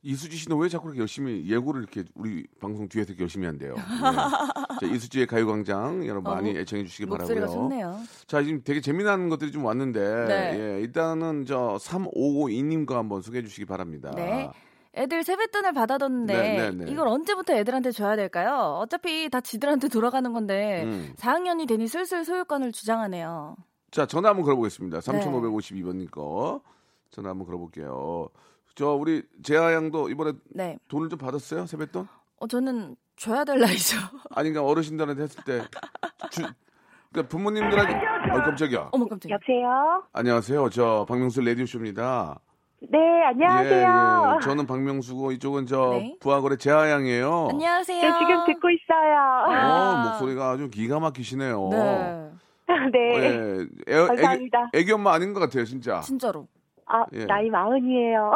[0.03, 3.77] 이수지 씨는 왜 자꾸 그렇게 열심히 예고를 이렇게 우리 방송 뒤에서 이렇게 열심히 한대요.
[4.83, 4.87] 예.
[4.89, 7.69] 자, 이수지의 가요광장 여러분 어, 많이 애청해 주시기 목소리가 바라고요.
[7.69, 8.01] 좋네요.
[8.27, 10.59] 자, 지금 되게 재미나는 것들이 좀 왔는데 네.
[10.59, 14.11] 예, 일단은 저 3552님과 한번 소개해 주시기 바랍니다.
[14.17, 14.51] 네.
[14.97, 16.91] 애들 세뱃돈을 받아뒀는데 네, 네, 네.
[16.91, 18.81] 이걸 언제부터 애들한테 줘야 될까요?
[18.83, 21.15] 어차피 다 지들한테 돌아가는 건데 음.
[21.19, 23.55] 4학년이 되니 슬슬 소유권을 주장하네요.
[23.95, 25.01] 자, 전화 한번 걸어보겠습니다.
[25.01, 25.13] 네.
[25.13, 26.61] 3552번님 거.
[27.13, 28.29] 전화 한번 걸어볼게요.
[28.75, 30.77] 저, 우리 재하 양도 이번에 네.
[30.89, 31.65] 돈을 좀 받았어요?
[31.67, 32.09] 세뱃돈?
[32.41, 33.97] 어, 저는 줘야 될 나이죠.
[34.35, 35.63] 아니, 그러니까 어르신들한테 했을 때.
[36.33, 36.43] 주,
[37.13, 37.95] 그러니까 부모님들한테.
[38.33, 38.89] 아 깜짝이야.
[38.91, 39.35] 어머 깜짝이야.
[39.35, 40.03] 여보세요?
[40.13, 40.71] 안녕하세요.
[40.71, 42.41] 저 박명수 라디오 쇼입니다.
[42.91, 44.33] 네, 안녕하세요.
[44.33, 44.41] 예, 예.
[44.41, 46.17] 저는 박명수고 이쪽은 저 네.
[46.19, 47.47] 부하거래 재하 양이에요.
[47.51, 48.03] 안녕하세요.
[48.03, 49.15] 네, 지금 듣고 있어요.
[49.47, 50.03] 어, 아.
[50.19, 51.69] 목소리가 아주 기가 막히시네요.
[51.71, 52.31] 네.
[52.93, 52.99] 네.
[53.17, 53.67] 예.
[53.89, 54.71] 애, 감사합니다.
[54.73, 56.01] 애기, 애기 엄마 아닌 것 같아요, 진짜.
[56.01, 56.47] 진짜로.
[56.87, 57.25] 아, 예.
[57.27, 58.33] 나이 마흔이에요.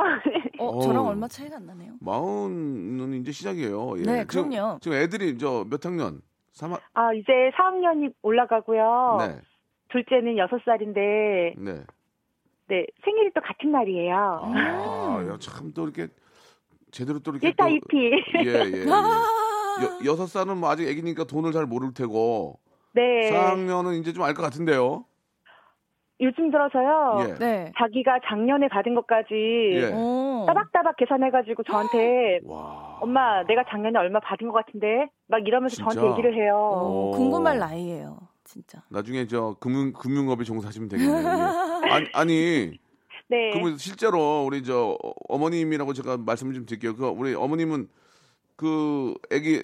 [0.59, 0.83] 어, 어우.
[0.83, 1.93] 저랑 얼마 차이가 안 나네요.
[2.01, 3.99] 마흔은 이제 시작이에요.
[3.99, 4.03] 예.
[4.03, 4.79] 네, 지금, 그럼요.
[4.81, 6.21] 지금 애들이 저 몇 학년?
[6.55, 9.17] 3학 아, 이제 4학년이 올라가고요.
[9.21, 9.41] 네.
[9.91, 11.85] 둘째는 6살인데, 네.
[12.69, 14.41] 네, 생일이 또 같은 날이에요.
[14.45, 14.57] 음.
[14.57, 16.09] 아, 야, 참 또 이렇게
[16.91, 18.11] 제대로 또 이렇게 일타 또- 이피.
[18.45, 18.73] 예, 예.
[18.73, 18.85] 예.
[18.89, 22.59] 여, 여섯 살은 뭐 아직 애기니까 돈을 잘 모를 테고
[22.99, 23.31] 네.
[23.33, 25.05] 4학년은 이제 좀 알 것 같은데요.
[26.21, 27.27] 요즘 들어서요.
[27.29, 27.35] 예.
[27.39, 27.73] 네.
[27.79, 29.35] 자기가 작년에 받은 것까지
[29.75, 29.93] 예.
[29.95, 30.45] 오.
[30.49, 32.99] 따박따박 계산해가지고 저한테 와.
[33.01, 35.91] 엄마 내가 작년에 얼마 받은 것 같은데 막 이러면서 진짜?
[35.93, 36.57] 저한테 얘기를 해요.
[36.57, 37.11] 어, 오.
[37.13, 38.19] 궁금할 나이예요.
[38.43, 38.83] 진짜.
[38.91, 41.19] 나중에 저 금융 금융업에 종사하시면 되겠네요.
[41.87, 41.91] 예.
[41.95, 42.79] 아니, 아니
[43.29, 43.51] 네.
[43.53, 46.97] 그러면 실제로 우리 저 어- 어머님이라고 제가 말씀 좀 드릴게요.
[46.97, 47.89] 그 우리 어머님은
[48.57, 49.63] 그 애기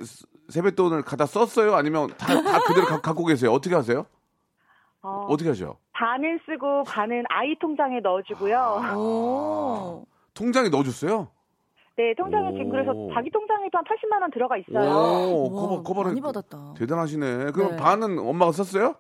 [0.49, 1.75] 세뱃돈을 갖다 썼어요?
[1.75, 3.53] 아니면 다, 다 그대로 가- 갖고 계세요?
[3.53, 4.07] 어떻게 하세요?
[5.03, 5.77] 어, 어떻게 하죠?
[5.93, 8.59] 반은 쓰고 반은 아이 통장에 넣어주고요.
[8.59, 8.95] 아.
[8.97, 10.05] 오.
[10.35, 11.29] 통장에 넣어줬어요?
[11.97, 12.53] 네, 통장에 오.
[12.53, 14.91] 지금 그래서 자기 통장에도 한 80만 원 들어가 있어요.
[14.91, 16.75] 오, 와, 커버 커버를 많이 받았다.
[16.79, 17.53] 대단하시네.
[17.53, 17.77] 그럼 네.
[17.77, 18.97] 반은 엄마가 썼어요?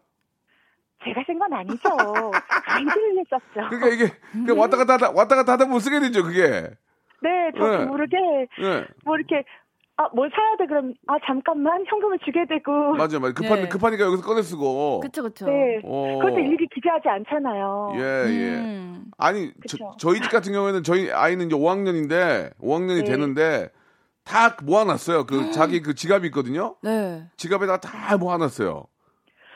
[1.05, 1.83] 제가 쓴 건 아니죠.
[2.67, 3.69] 아이들을 썼죠.
[3.69, 6.71] 그러니까 이게 그냥 왔다 갔다 하다, 왔다 갔다 하다 보면 쓰게 되죠, 그게.
[7.23, 7.85] 네, 저 네.
[7.87, 8.17] 모르게
[8.63, 8.87] 예.
[9.05, 9.45] 뭐 이렇게
[9.97, 13.35] 아, 뭘 사야 돼 그럼 아 잠깐만 현금을 주게 되고 맞아요, 맞아요.
[13.35, 13.69] 급한 네.
[13.69, 15.01] 급하니까 여기서 꺼내 쓰고.
[15.01, 15.47] 그쵸 그쵸.
[15.47, 15.81] 네.
[15.85, 16.19] 어.
[16.21, 17.93] 그것도 일일이 기재하지 않잖아요.
[17.95, 18.55] 예, 예.
[18.57, 19.05] 음.
[19.19, 19.77] 아니 그쵸.
[19.79, 23.05] 저, 저희 집 같은 경우에는 저희 아이는 이제 5학년인데 5학년이 네.
[23.05, 23.69] 되는데
[24.25, 25.27] 다 모아놨어요.
[25.27, 26.75] 그 자기 그 지갑이 있거든요.
[26.83, 27.25] 네.
[27.37, 28.87] 지갑에다 다 모아놨어요.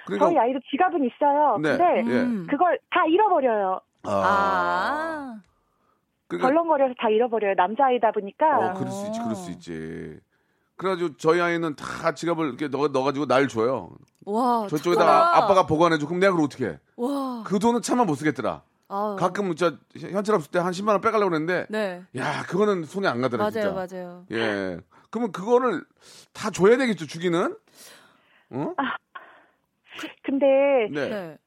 [0.07, 1.59] 그러니까 저희 아이도 지갑은 있어요.
[1.61, 1.77] 네.
[1.77, 2.21] 근데 예.
[2.21, 2.47] 음.
[2.49, 3.81] 그걸 다 잃어버려요.
[4.05, 5.41] 아.
[6.29, 7.55] 그러니까 덜렁거려서 다 잃어버려요.
[7.57, 8.59] 남자아이다 보니까.
[8.59, 10.21] 어, 그럴 수 있지, 그럴 수 있지.
[10.79, 13.91] 그래가지고 저희 아이는 다 지갑을 이렇게 넣어 넣어가지고 날 줘요.
[14.25, 14.67] 와.
[14.69, 15.37] 저쪽에다가 착하다.
[15.45, 16.07] 아빠가 보관해줘.
[16.07, 16.79] 그럼 내가 그걸 어떻게 해?
[16.97, 17.43] 와.
[17.45, 18.63] 그 돈은 차마 못 쓰겠더라.
[18.91, 19.17] 아유.
[19.19, 22.03] 가끔 저 현찰 없을 때 한 10만 원 빼가려고 그랬는데 네.
[22.17, 23.71] 야 그거는 손에 안 가더라 진짜.
[23.73, 24.25] 맞아요, 맞아요.
[24.31, 24.79] 예.
[25.11, 25.85] 그러면 그거를
[26.33, 27.55] 다 줘야 되겠죠 주기는?
[28.51, 28.75] 어?
[30.23, 30.47] 근데
[30.93, 31.09] 네.
[31.09, 31.39] 네.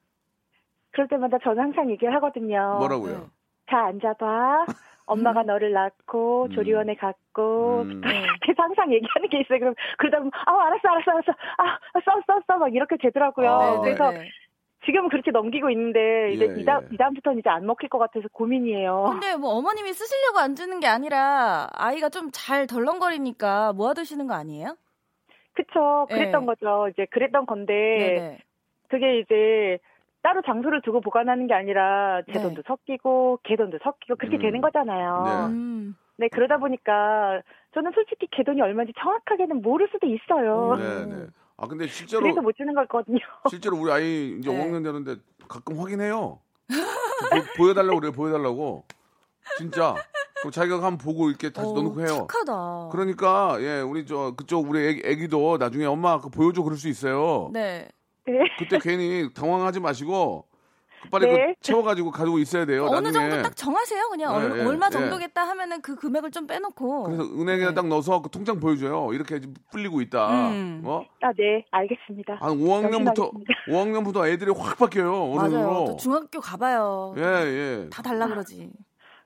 [0.91, 2.75] 그럴 때마다 저는 항상 얘기를 하거든요.
[2.79, 3.13] 뭐라고요?
[3.17, 3.25] 네.
[3.69, 4.65] 자 앉아봐.
[5.11, 6.51] 엄마가 너를 낳고 음.
[6.51, 8.01] 조리원에 갔고 음.
[8.57, 9.59] 항상 얘기하는 게 있어요.
[9.59, 11.33] 그럼 그러다 보면 아 알았어 알았어 알았어
[11.93, 13.49] 아써써써 막 이렇게 되더라고요.
[13.49, 14.29] 아, 네, 그래서 네, 네.
[14.85, 16.87] 지금은 그렇게 넘기고 있는데 이제 예, 이다 예.
[16.91, 19.09] 이 다음부터는 이제 안 먹힐 것 같아서 고민이에요.
[19.11, 24.75] 근데 뭐 어머님이 쓰시려고 안 주는 게 아니라 아이가 좀 잘 덜렁거리니까 모아두시는 거 아니에요?
[25.53, 26.45] 그쵸 그랬던 네.
[26.47, 26.87] 거죠.
[26.89, 28.37] 이제 그랬던 건데 네네.
[28.87, 29.79] 그게 이제
[30.21, 32.41] 따로 장소를 두고 보관하는 게 아니라 제 네.
[32.41, 34.41] 돈도 섞이고 걔 돈도 섞이고 그렇게 음.
[34.41, 35.23] 되는 거잖아요.
[35.25, 35.53] 네.
[35.53, 35.95] 음.
[36.17, 37.41] 네, 그러다 보니까
[37.73, 40.75] 저는 솔직히 걔 돈이 얼마인지 정확하게는 모를 수도 있어요.
[40.77, 41.27] 네, 네.
[41.57, 43.19] 아 근데 실제로 그래서 못 주는 거거든요.
[43.49, 44.57] 실제로 우리 아이 이제 네.
[44.57, 45.15] 5학년 되는데
[45.47, 46.39] 가끔 확인해요.
[47.57, 48.11] 보, 여달라고 그래요.
[48.11, 48.85] 보여달라고.
[49.57, 49.95] 진짜.
[50.39, 52.27] 그럼 자기가 한번 보고 이렇게 다시 어, 넣어놓고 해요.
[52.27, 52.89] 착하다.
[52.91, 57.49] 그러니까 예 우리 저 그쪽 우리 애기, 애기도 나중에 엄마 그 보여줘 그럴 수 있어요.
[57.53, 57.87] 네.
[58.27, 58.39] 네.
[58.59, 60.45] 그때 괜히 당황하지 마시고
[61.03, 61.55] 그 빨리 네.
[61.55, 62.85] 그 채워가지고 가지고 있어야 돼요.
[62.85, 63.29] 어느 나중에.
[63.31, 64.09] 정도 딱 정하세요.
[64.09, 64.91] 그냥 네, 얼- 예, 얼마 예.
[64.91, 67.03] 정도겠다 하면은 그 금액을 좀 빼놓고.
[67.03, 67.73] 그래서 은행에 네.
[67.73, 69.11] 딱 넣어서 그 통장 보여줘요.
[69.13, 70.49] 이렇게 불리고 있다.
[70.51, 70.83] 음.
[70.85, 71.03] 어?
[71.21, 72.35] 아, 네, 알겠습니다.
[72.39, 73.53] 한 5학년부터 명심하겠습니다.
[73.69, 75.27] 5학년부터 애들이 확 바뀌어요.
[75.33, 75.49] 맞아요.
[75.49, 75.85] 어른으로.
[75.85, 77.15] 또 중학교 가봐요.
[77.17, 77.89] 예, 예.
[77.91, 78.69] 다 달라 그러지.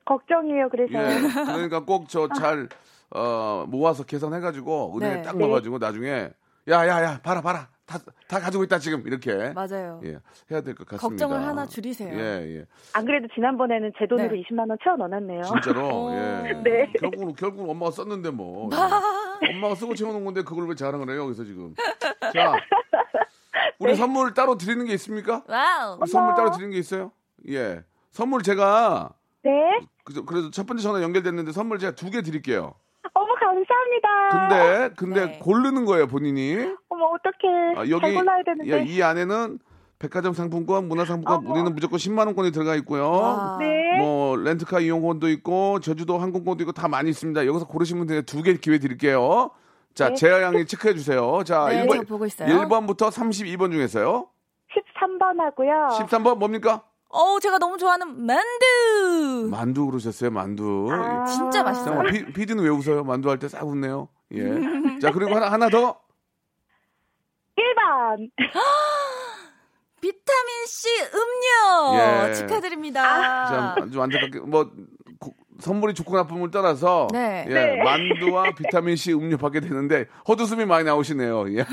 [0.06, 0.92] 걱정이에요, 그래서.
[0.94, 1.18] 예.
[1.44, 2.68] 그러니까 꼭 저 잘
[3.10, 5.22] 어, 모아서 계산해가지고 은행에 네.
[5.22, 5.44] 딱 네.
[5.46, 6.30] 넣어가지고 나중에
[6.68, 10.00] 야야야 봐라 봐라 다, 다 가지고 있다 지금 이렇게 맞아요.
[10.04, 10.18] 예
[10.50, 10.98] 해야 될 것 같습니다.
[11.26, 12.12] 걱정을 하나 줄이세요.
[12.18, 12.66] 예 예.
[12.94, 14.42] 안 그래도 지난번에는 제 돈으로 네.
[14.42, 15.42] 20만 원 채워 넣어놨네요.
[15.44, 16.12] 진짜로 어.
[16.12, 16.52] 예.
[16.64, 16.92] 네.
[17.00, 19.00] 결국은 결국은 엄마가 썼는데 뭐 아.
[19.54, 21.74] 엄마가 쓰고 채워놓은 건데 그걸 왜 자랑을 해요 여기서 지금
[22.34, 22.54] 자
[23.78, 23.94] 우리 네.
[23.96, 25.44] 선물 따로 드리는 게 있습니까?
[25.48, 26.04] 와우.
[26.06, 27.12] 선물 따로 드리는 게 있어요?
[27.48, 29.10] 예 선물 제가
[29.44, 29.52] 네.
[30.26, 32.74] 그래서 첫 번째 전화 연결됐는데 선물 제가 두 개 드릴게요.
[33.64, 34.48] 감사합니다.
[34.48, 35.38] 근데 근데 네.
[35.38, 36.56] 고르는 거예요 본인이.
[36.88, 37.74] 어머, 어떡해.
[37.76, 38.70] 아, 잘 골라야 되는데.
[38.80, 39.58] 예, 이 안에는
[39.98, 41.50] 백화점 상품권, 문화상품권 어머.
[41.52, 43.10] 우리는 무조건 10만 원권이 들어가 있고요.
[43.10, 43.56] 와.
[43.58, 43.98] 네.
[43.98, 47.46] 뭐 렌트카 이용권도 있고 제주도 항공권도 있고 다 많이 있습니다.
[47.46, 48.22] 여기서 고르시면 돼요.
[48.22, 49.50] 두 개 기회 드릴게요.
[49.94, 50.14] 자, 네.
[50.14, 51.42] 재하 양이 체크해 주세요.
[51.44, 52.46] 자, 네, 1번, 저 보고 있어요.
[52.48, 54.26] 1번부터 32번 중에서요.
[55.00, 55.88] 13번 하고요.
[55.92, 56.82] 13번 뭡니까?
[57.16, 59.48] 어, 제가 너무 좋아하는 만두.
[59.50, 60.88] 만두 그러셨어요, 만두.
[60.90, 61.24] 아.
[61.26, 61.86] 진짜 맛있어요.
[62.02, 63.04] 잠깐만, 피, 피디는 왜 웃어요?
[63.04, 64.08] 만두 할 때 싹 웃네요.
[64.32, 64.40] 예.
[65.00, 66.00] 자, 그리고 하나, 하나 더.
[67.56, 68.30] 1번.
[70.00, 72.34] 비타민 C 음료 예.
[72.34, 73.74] 축하드립니다.
[73.74, 74.72] 참, 좀 안타깝게, 뭐, 고-
[75.60, 77.08] 선물이 좋고 나쁨을 떠나서.
[77.12, 77.44] 네.
[77.48, 77.82] 예, 네.
[77.82, 81.56] 만두와 비타민C 음료 받게 되는데, 헛웃음이 많이 나오시네요.
[81.58, 81.64] 예.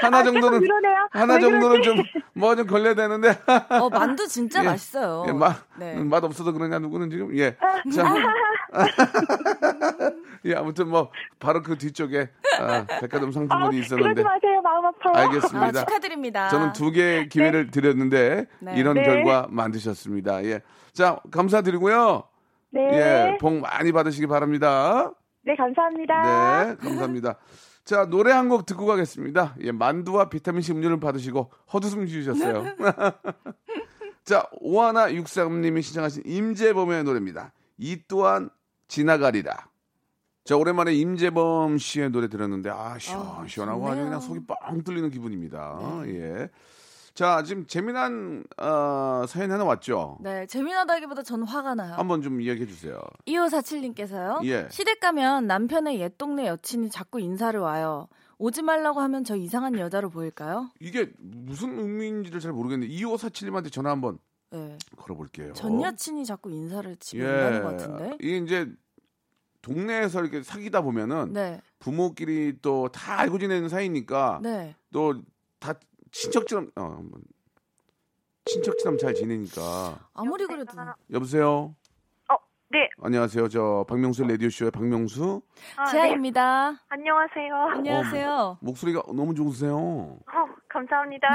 [0.00, 1.08] 하나 정도는, 그러네요.
[1.12, 1.82] 하나 왜 정도는 그러지?
[1.82, 2.02] 좀,
[2.34, 3.38] 뭐 좀 걸려야 되는데.
[3.70, 4.66] 어, 만두 진짜 예.
[4.66, 5.24] 맛있어요.
[5.28, 5.94] 예, 맛, 네.
[5.94, 7.36] 음, 맛 없어서 그러냐, 누구는 지금?
[7.38, 7.56] 예.
[7.94, 8.04] 자.
[10.46, 12.28] 예, 아무튼 뭐, 바로 그 뒤쪽에,
[12.60, 14.22] 아, 백화점 아, 상품권이 그러지 있었는데.
[14.22, 14.60] 마세요.
[14.62, 15.12] 마음 아파요.
[15.14, 15.72] 아, 알겠습니다.
[15.80, 16.48] 축하드립니다.
[16.50, 18.74] 저는 두 개의 기회를 드렸는데, 네.
[18.76, 19.02] 이런 네.
[19.04, 20.44] 결과 만드셨습니다.
[20.44, 20.60] 예.
[20.92, 22.24] 자, 감사드리고요.
[22.72, 22.80] 네.
[22.92, 25.12] 예, 복 많이 받으시기 바랍니다.
[25.44, 26.64] 네, 감사합니다.
[26.64, 27.36] 네, 감사합니다.
[27.84, 29.54] 자, 노래 한 곡 듣고 가겠습니다.
[29.60, 32.64] 예, 만두와 비타민C 음료를 받으시고 헛웃음 지으셨어요.
[34.24, 37.52] 자, 오하나 육삼님이 신청하신 임재범의 노래입니다.
[37.76, 38.48] 이 또한
[38.94, 39.68] 지나가리라.
[40.44, 44.04] 자, 오랜만에 임재범 씨의 노래 들었는데, 아, 시원, 아, 시원하고 아주.
[44.04, 46.02] 그냥 속이 뻥 뚫리는 기분입니다.
[46.06, 46.48] 예.
[47.12, 50.18] 자, 지금 재미난, 어, 사연 하나 왔죠?
[50.20, 51.94] 네, 재미나다기보다 저는 화가 나요.
[51.94, 53.00] 한번 좀 이야기해 주세요.
[53.26, 54.44] 2547님께서요.
[54.44, 54.68] 예.
[54.70, 58.06] 시댁 가면 남편의 옛 동네 여친이 자꾸 인사를 와요.
[58.38, 60.70] 오지 말라고 하면 저 이상한 여자로 보일까요?
[60.78, 64.18] 이게 무슨 의미인지를 잘 모르겠는데, 2547님한테 전화 한번
[64.50, 64.76] 네.
[64.96, 65.52] 걸어볼게요.
[65.54, 67.28] 전 여친이 자꾸 인사를 집에 예.
[67.28, 68.16] 온다는 것 같은데.
[68.20, 68.68] 이게 이제
[69.64, 71.60] 동네에서 이렇게 사귀다 보면은 네.
[71.78, 74.76] 부모끼리 또 다 알고 지내는 사이니까 네.
[74.92, 75.74] 또다
[76.12, 77.02] 친척처럼 어
[78.44, 80.70] 친척처럼 잘 지내니까 아무리 그래도
[81.10, 81.74] 여보세요.
[82.30, 82.34] 어,
[82.70, 82.90] 네.
[83.02, 83.48] 안녕하세요.
[83.48, 85.40] 저 박명수 라디오 쇼의 박명수.
[85.76, 85.90] 아, 네.
[85.92, 86.74] 지아입니다.
[86.88, 87.54] 안녕하세요.
[87.72, 88.58] 안녕하세요.
[88.60, 89.74] 목소리가 너무 좋으세요.
[89.78, 90.18] 어,
[90.68, 91.26] 감사합니다.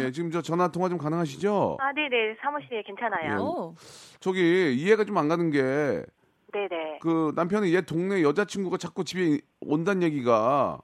[0.00, 0.12] 예, 예.
[0.12, 1.78] 지금 저 전화 통화 좀 가능하시죠?
[1.80, 2.36] 아, 네 네.
[2.40, 3.32] 사무실에 괜찮아요.
[3.32, 3.36] 예.
[3.42, 3.74] 오.
[4.20, 6.04] 저기 이해가 좀 안 가는 게
[6.52, 6.98] 그 네네.
[7.34, 10.80] 남편이 옛 동네 여자친구가 자꾸 집에 온다는 얘기가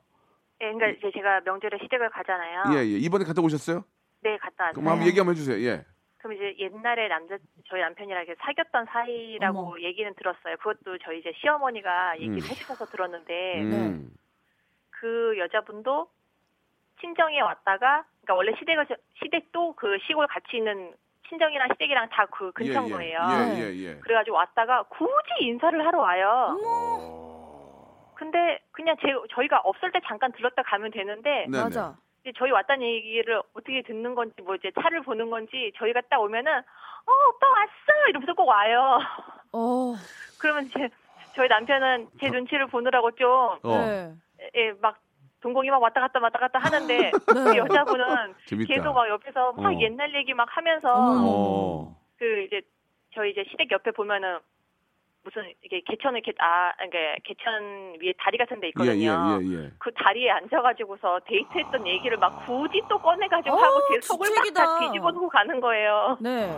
[0.61, 2.75] 예, 그러니까 이제 제가 명절에 시댁을 가잖아요.
[2.75, 2.99] 예, 예.
[2.99, 3.85] 이번에 갔다 오셨어요?
[4.23, 4.75] 네, 갔다 왔어요.
[4.75, 5.65] 그럼 한번 얘기 한번 해주세요.
[5.69, 5.85] 예.
[6.17, 9.81] 그럼 이제 옛날에 남자 저희 남편이랑 이렇게 사귀었던 사이라고 어머.
[9.81, 10.57] 얘기는 들었어요.
[10.57, 12.43] 그것도 저희 이제 시어머니가 얘기를 음.
[12.43, 14.11] 해주셔서 들었는데 음.
[14.91, 16.11] 그 여자분도
[17.01, 18.87] 친정에 왔다가 그러니까 원래 시댁을
[19.23, 20.93] 시댁도 그 시골 같이 있는
[21.29, 22.93] 친정이랑 시댁이랑 다 그 근처인 예, 예.
[22.95, 23.19] 거예요.
[23.31, 23.95] 예, 예, 예.
[24.01, 26.57] 그래가지고 왔다가 굳이 인사를 하러 와요.
[26.65, 28.13] 어.
[28.15, 31.63] 근데 그냥 제, 저희가 없을 때 잠깐 들렀다 가면 되는데 네네.
[31.63, 31.95] 맞아.
[32.23, 36.53] 이제 저희 왔다는 얘기를 어떻게 듣는 건지 뭐 이제 차를 보는 건지 저희가 딱 오면은
[36.53, 38.99] 어 오빠 왔어 이러면서 꼭 와요.
[39.53, 39.95] 어.
[40.41, 40.89] 그러면 이제
[41.35, 43.59] 저희 남편은 제 눈치를 보느라고 좀 어.
[43.63, 44.13] 네.
[44.57, 44.99] 예, 막
[45.41, 48.75] 동공이 막 왔다 갔다 왔다 갔다 하는데 그 여자분은 재밌다.
[48.75, 49.81] 계속 막 옆에서 막 어.
[49.81, 50.89] 옛날 얘기 막 하면서.
[50.95, 51.97] 어.
[52.19, 52.61] 그 이제
[53.15, 54.39] 저희 이제 시댁 옆에 보면은
[55.25, 59.39] 무슨 이게 개천을 이렇게 아 그러니까 개천 위에 다리 같은 데 예, 있거든요.
[59.43, 59.71] 예, 예, 예.
[59.79, 64.65] 그 다리에 앉아가지고서 데이트했던 얘기를 막 굳이 또 꺼내가지고 어우, 하고 제 속을 막 주책이다.
[64.65, 66.17] 다 뒤집어 놓고 가는 거예요.
[66.21, 66.51] 네.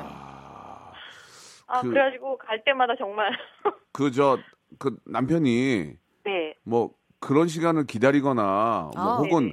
[1.66, 1.94] 아 그- 그...
[1.94, 3.36] 래가지고갈 때마다 정말
[3.92, 5.92] 그 저그 남편이
[6.24, 6.90] 네 뭐
[7.20, 9.16] 그런 시간을 기다리거나 뭐 아.
[9.18, 9.52] 혹은 네네.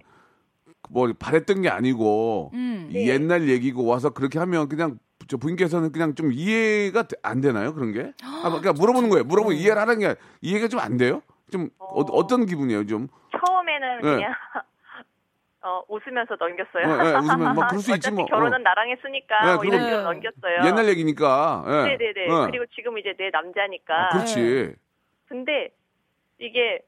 [0.89, 2.89] 뭐 바랬던 게 아니고 음.
[2.93, 3.07] 네.
[3.07, 7.91] 옛날 얘기고 와서 그렇게 하면 그냥 저 부인께서는 그냥 좀 이해가 되- 안 되나요 그런
[7.91, 8.13] 게?
[8.23, 9.25] 아, 그러니까 물어보는 거예요.
[9.25, 11.21] 물어보면 이해를 하는 게 이해가 좀 안 돼요?
[11.51, 13.07] 좀 어, 어떤 기분이에요 좀?
[13.31, 14.01] 처음에는 네.
[14.15, 14.33] 그냥
[15.61, 16.83] 어 웃으면서 넘겼어요.
[16.85, 18.25] 예, 예, 웃으면 뭐 그럴 수 있지 뭐.
[18.25, 18.57] 결혼은 어.
[18.59, 20.65] 나랑 했으니까 네, 뭐 이런 식으로 넘겼어요.
[20.65, 21.65] 옛날 얘기니까.
[21.67, 21.71] 예.
[21.97, 22.21] 네네네.
[22.21, 22.45] 예.
[22.51, 23.93] 그리고 지금 이제 내 남자니까.
[24.05, 24.75] 아, 그렇지.
[25.27, 25.69] 근데
[26.39, 26.79] 이게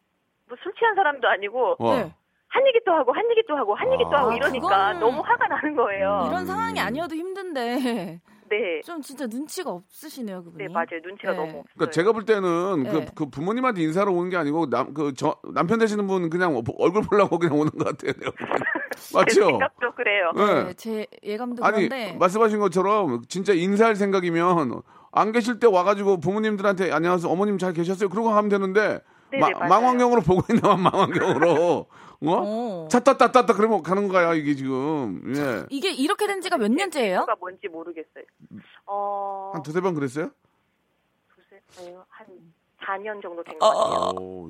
[0.50, 1.96] 뭐 술 취한 사람도 아니고 어.
[1.96, 2.14] 네.
[2.52, 5.22] 한 얘기 또 하고 한 얘기 또 하고 한 얘기 또 하고 아, 이러니까 너무
[5.22, 6.26] 화가 나는 거예요.
[6.28, 6.46] 이런 음.
[6.48, 8.82] 상황이 아니어도 힘든데 네.
[8.84, 10.64] 좀 진짜 눈치가 없으시네요, 그분이.
[10.64, 11.00] 네 맞아요.
[11.04, 11.38] 눈치가 네.
[11.38, 11.64] 너무 없어요.
[11.76, 12.90] 그러니까 제가 볼 때는 네.
[12.90, 17.04] 그, 그 부모님한테 인사를 오는 게 아니고 남 그 저 남편 되시는 분 그냥 얼굴
[17.04, 18.14] 보려고 그냥 오는 것 같아요.
[19.14, 19.46] 맞죠?
[19.46, 20.32] 생각도 그래요.
[20.36, 20.64] 예.
[20.64, 24.82] 네, 제 예감도 아니 그런데 말씀하신 것처럼 진짜 인사할 생각이면
[25.12, 29.00] 안 계실 때 와가지고 부모님들한테 안녕하세요 어머님 잘 계셨어요 그러고 하면 되는데
[29.32, 29.70] 네네, 마- 맞아요.
[29.70, 31.88] 망원경으로 보고 있나만 망원경으로
[32.22, 32.36] 어?
[32.44, 32.88] 어.
[32.92, 35.65] 찼다 땄다 땄다 그러면 가는 거야 이게 지금 예.
[35.70, 37.26] 이게 이렇게 된 지가 몇 년째예요?
[37.26, 38.24] 가 뭔지 모르겠어요.
[38.86, 40.30] 어, 한 두세 번 그랬어요?
[41.36, 42.28] 두세, 아유, 한
[42.82, 44.12] 4년 정도 된 어, 것 같아요.
[44.20, 44.50] 오,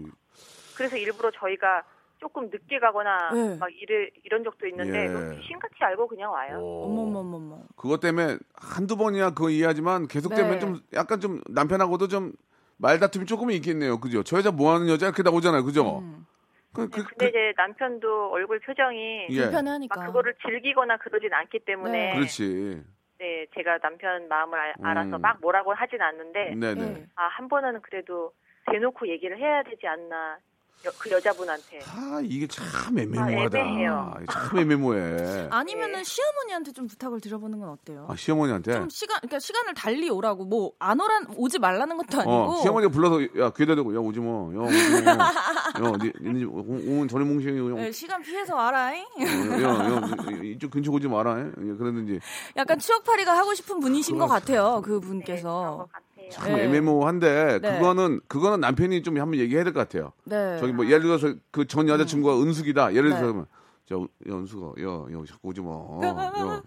[0.76, 1.84] 그래서 일부러 저희가
[2.20, 3.56] 조금 늦게 가거나 네.
[3.58, 5.08] 막 이래, 이런 적도 있는데 예.
[5.10, 6.60] 뭐 귀신같이 알고 그냥 와요.
[6.60, 6.86] 오.
[6.86, 7.60] 어머머머머.
[7.76, 10.60] 그것 때문에 한두 번이야 그거 이해하지만 계속되면 네.
[10.60, 12.34] 좀 약간 좀 남편하고도 좀
[12.80, 16.26] 말다툼이 조금은 있겠네요 그죠 저 여자 뭐 하는 여자 이렇게 나오잖아요 그죠 음.
[16.74, 19.42] 그, 그, 근데 그, 이제 남편도 얼굴 표정이 예.
[19.42, 20.00] 불편해하니까.
[20.00, 22.16] 막 그거를 즐기거나 그러진 않기 때문에 네.
[22.16, 22.84] 그렇지.
[23.18, 25.22] 네, 제가 남편 마음을 알, 알아서 음.
[25.22, 26.76] 막 뭐라고 하진 않는데 네네.
[26.76, 27.06] 네.
[27.16, 28.34] 아, 한 번은 그래도
[28.72, 30.38] 대놓고 얘기를 해야 되지 않나.
[30.86, 31.82] 여- 그 여자분한테.
[31.88, 33.58] 아 이게 참 애매모호하다.
[33.58, 34.14] 아, 애매해요.
[34.32, 35.48] 참 애매모호해.
[35.52, 36.04] 아니면은 네.
[36.04, 38.06] 시어머니한테 좀 부탁을 드려보는 건 어때요?
[38.10, 38.74] 아 시어머니한테.
[38.74, 42.32] 좀 시간, 그러니까 시간을 달리 오라고 뭐 안 오란 오지 말라는 것도 아니고.
[42.32, 46.46] 어, 시어머니가 불러서 야 귀에다 대고 야 오지 뭐, 야 오지 뭐, 야 니, 니,
[46.46, 49.04] 오면 전에 몽싱이 네, 시간 피해서 와라잉.
[49.22, 50.02] 야, 야,
[50.44, 51.40] 이쪽 근처 오지 마라.
[51.40, 52.20] 예, 그러든지
[52.56, 54.82] 약간 추억팔이가 하고 싶은 분이신 것 같아요.
[54.84, 55.50] 그 분께서.
[55.50, 56.09] 것 같아요.
[56.30, 56.64] 참 네.
[56.66, 57.74] 애매모호한데 네.
[57.80, 60.12] 그거는 그거는 남편이 좀 한번 얘기해야 될 것 같아요.
[60.26, 60.58] 네.
[60.60, 62.94] 저기 뭐 예를 들어서 그 전 여자친구가 은숙이다.
[62.94, 63.28] 예를 들어서 네.
[63.28, 63.46] 그러면
[63.86, 63.96] 저
[64.32, 65.72] 야, 은숙아, 야, 야 자꾸 오지 마.
[66.04, 66.62] 야, 야,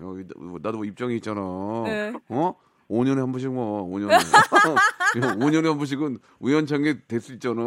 [0.62, 1.40] 나도 뭐 입장이 있잖아.
[1.84, 2.12] 네.
[2.28, 2.54] 어?
[2.90, 4.18] 5년에 한 번씩 뭐 5년에
[5.38, 7.62] 5년에 한 번씩은 우연찮게 될 수 있잖아.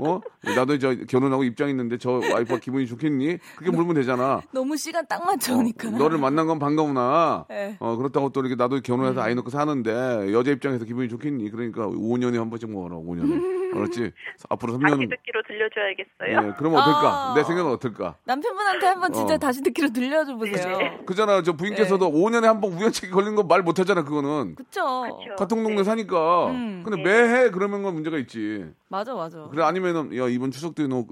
[0.00, 0.20] 어?
[0.56, 3.38] 나도 저 결혼하고 입장 있는데 저 와이프가 기분이 좋겠니?
[3.56, 4.40] 그렇게 물으면 되잖아.
[4.52, 5.88] 너무 시간 딱 맞춰오니까.
[5.88, 7.76] 어, 너를 만난 건 반가우나 네.
[7.80, 11.50] 어 그렇다고 또 이렇게 나도 결혼해서 아이 낳고 사는데 여자 입장에서 기분이 좋겠니?
[11.50, 14.12] 그러니까 5년에 한 번씩 먹어라 5년에 알았지?
[14.48, 16.48] 앞으로 다시 3년 듣기로 들려줘야겠어요.
[16.48, 17.30] 예, 그러면 어떨까?
[17.30, 17.34] 아.
[17.34, 18.16] 내 생각은 어떨까?
[18.24, 19.38] 남편분한테 한번 진짜 어.
[19.38, 20.78] 다시 듣기로 들려줘 보세요.
[21.06, 22.12] 그잖아 저 부인께서도 네.
[22.12, 25.02] 5년에 한 번 우연찮게 걸린 거 말 못하잖아 그거는 그쵸?
[25.02, 25.34] 그쵸.
[25.36, 25.84] 같은 동네 네.
[25.84, 26.82] 사니까 음.
[26.84, 27.02] 근데 네.
[27.02, 29.48] 매해 그러면 건 문제가 있지 맞아, 맞아.
[29.50, 31.04] 그래 아니면은 야 이번 추석 때 너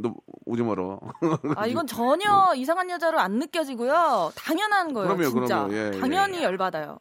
[0.00, 0.14] 너
[0.46, 0.98] 오지 마라
[1.56, 4.30] 아, 이건 전혀 이상한 여자로 안 느껴지고요.
[4.36, 5.64] 당연한 거예요, 그럼요, 진짜.
[5.66, 5.74] 그럼요.
[5.74, 6.00] 예, 예.
[6.00, 6.98] 당연히 열받아요.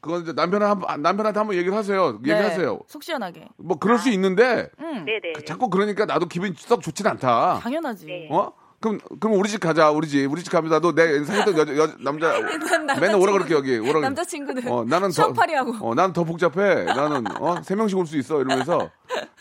[0.00, 3.48] 그건 이제 남편 한 남편한테 한번 얘기를 하세요 얘기하세요 네, 속 시원하게.
[3.58, 5.04] 뭐 그럴 수 있는데 응.
[5.04, 5.44] 네네.
[5.46, 8.06] 자꾸 그러니까 나도 기분이 썩 좋진 않다 당연하지.
[8.06, 8.28] 네.
[8.30, 11.76] 어 그럼 그럼 우리 집 가자 우리 집 우리 집 가면 나도 내 사귀던 여자,
[11.76, 12.32] 여 남자
[12.98, 14.00] 맨날 오라 그렇게 여기 오라 그래.
[14.00, 14.66] 남자 친구들.
[14.70, 15.86] 어, 나는 더, 추억팔이하고.
[15.86, 16.84] 어, 나는 더 복잡해.
[16.84, 18.40] 나는, 어, 세 명씩 올 수 있어.
[18.40, 18.90] 이러면서,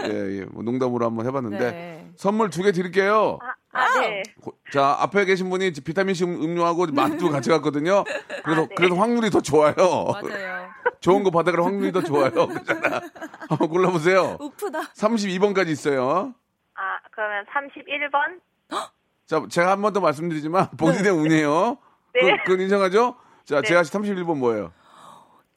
[0.04, 0.10] 예,
[0.42, 2.12] 예, 뭐 농담으로 한번 해봤는데, 네.
[2.18, 3.40] 선물 두 개 드릴게요.
[3.42, 4.24] 아, 아, 네.
[4.42, 8.04] 고- 자, 앞에 계신 분이 비타민C 음- 음료하고 맛도 같이 갔거든요.
[8.44, 8.76] 그래서, 아, 네.
[8.76, 9.74] 그래서 확률이 더 좋아요.
[9.78, 10.70] 맞아요.
[11.02, 12.32] 좋은 거 받아갈 확률이 더 좋아요.
[12.50, 13.02] 그잖아.
[13.48, 14.38] 한번 골라보세요.
[14.40, 14.82] 우프다.
[14.94, 16.34] 32번까지 있어요.
[16.76, 18.40] 아, 그러면 31번?
[19.28, 21.78] 자, 제가 한 번 더 말씀드리지만, 본인의 운이에요.
[22.16, 22.22] 네.
[22.22, 23.16] 그, 그건 인정하죠?
[23.46, 24.72] 자, 제가 31번 뭐예요?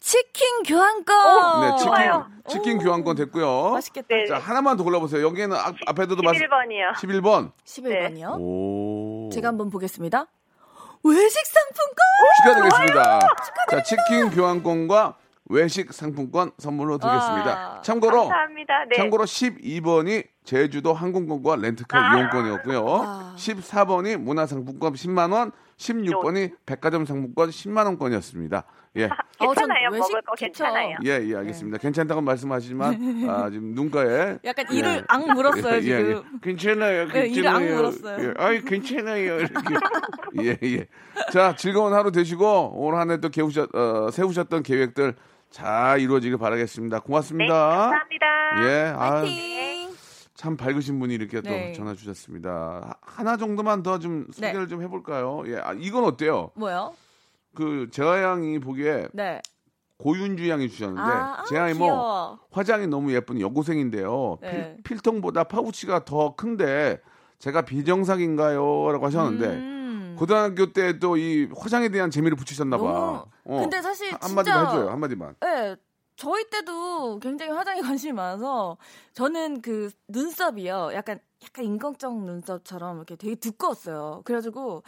[0.03, 1.61] 치킨 교환권.
[1.61, 2.27] 네, 치킨, 좋아요.
[2.49, 2.81] 치킨 오.
[2.83, 3.71] 교환권 됐고요.
[3.71, 4.07] 맛있겠다.
[4.09, 4.27] 네.
[4.27, 5.25] 자, 하나만 더 골라보세요.
[5.25, 6.45] 여기에는 앞, 앞에도 말씀.
[6.45, 6.95] 11번이요.
[6.97, 7.53] 11번.
[7.65, 8.37] 11번이요.
[8.41, 9.31] 오.
[9.33, 10.27] 제가 한번 보겠습니다.
[11.05, 11.97] 외식 상품권.
[12.37, 13.21] 축하드리겠습니다.
[13.71, 17.51] 자, 치킨 교환권과 외식 상품권 선물로 드리겠습니다.
[17.51, 17.81] 와.
[17.83, 18.85] 참고로, 감사합니다.
[18.91, 18.97] 네.
[18.97, 22.17] 참고로 12번이 제주도 항공권과 렌트카 아.
[22.17, 22.85] 이용권이었고요.
[22.85, 23.35] 와.
[23.37, 25.53] 14번이 문화상품권 10만 원,
[25.91, 28.65] 16번이 백화점 상품권 10만 원권이었습니다.
[28.97, 29.05] 예.
[29.05, 29.09] 어,
[29.55, 29.89] 전 괜찮아요.
[29.91, 30.35] 외식 먹을 거.
[30.35, 30.97] 괜찮아요.
[31.05, 31.79] 예, 예, 알겠습니다.
[31.79, 32.93] 괜찮다고 말씀하시지만,
[33.29, 34.39] 아, 지금 눈가에.
[34.45, 34.77] 약간 예.
[34.77, 36.11] 이를 앙 물었어요, 예, 지금.
[36.11, 36.39] 예.
[36.43, 37.09] 괜찮아요.
[37.09, 37.77] 네, 이를 악 괜찮아요.
[37.77, 38.29] 물었어요.
[38.29, 39.39] 예, 아이, 괜찮아요.
[39.39, 39.75] 이렇게.
[40.43, 40.87] 예, 예.
[41.33, 45.15] 자, 즐거운 하루 되시고, 올 한 해또 세우셨, 어, 세우셨던 계획들
[45.51, 46.99] 잘 이루어지길 바라겠습니다.
[46.99, 47.55] 네, 고맙습니다.
[47.55, 48.27] 감사합니다.
[48.69, 49.72] 예, 아, 파이팅.
[50.43, 51.73] 참 밝으신 분이 이렇게 또 네.
[51.73, 52.51] 전화 주셨습니다.
[52.85, 54.49] 하- 하나 정도만 더좀 네.
[54.49, 55.45] 소개를 좀 해볼까요?
[55.47, 56.51] 예, 아, 이건 어때요?
[56.57, 56.95] 뭐요?
[57.55, 59.41] 그, 재하 양이 보기에 네.
[59.99, 62.41] 고윤주 양이 주셨는데, 아, 재하 양이 뭐.
[62.51, 64.39] 화장이 너무 예쁜 여고생인데요.
[64.41, 64.51] 네.
[64.83, 67.01] 필, 필통보다 파우치가 더 큰데
[67.39, 68.91] 제가 비정상인가요?
[68.91, 70.17] 라고 하셨는데 음.
[70.19, 72.85] 고등학교 때 또 이 화장에 대한 재미를 붙이셨나 봐.
[72.85, 73.61] 어.
[73.61, 74.91] 근데 사실 한- 진짜 한마디만 해줘요.
[74.91, 75.35] 한마디만.
[75.41, 75.77] 네,
[76.23, 78.77] 저희 때도 굉장히 화장에 관심이 많아서
[79.13, 80.91] 저는 그 눈썹이요.
[80.95, 84.23] 약간 약간 인공적 눈썹처럼 이렇게 되게 두꺼웠어요.
[84.25, 84.85] 그래가지고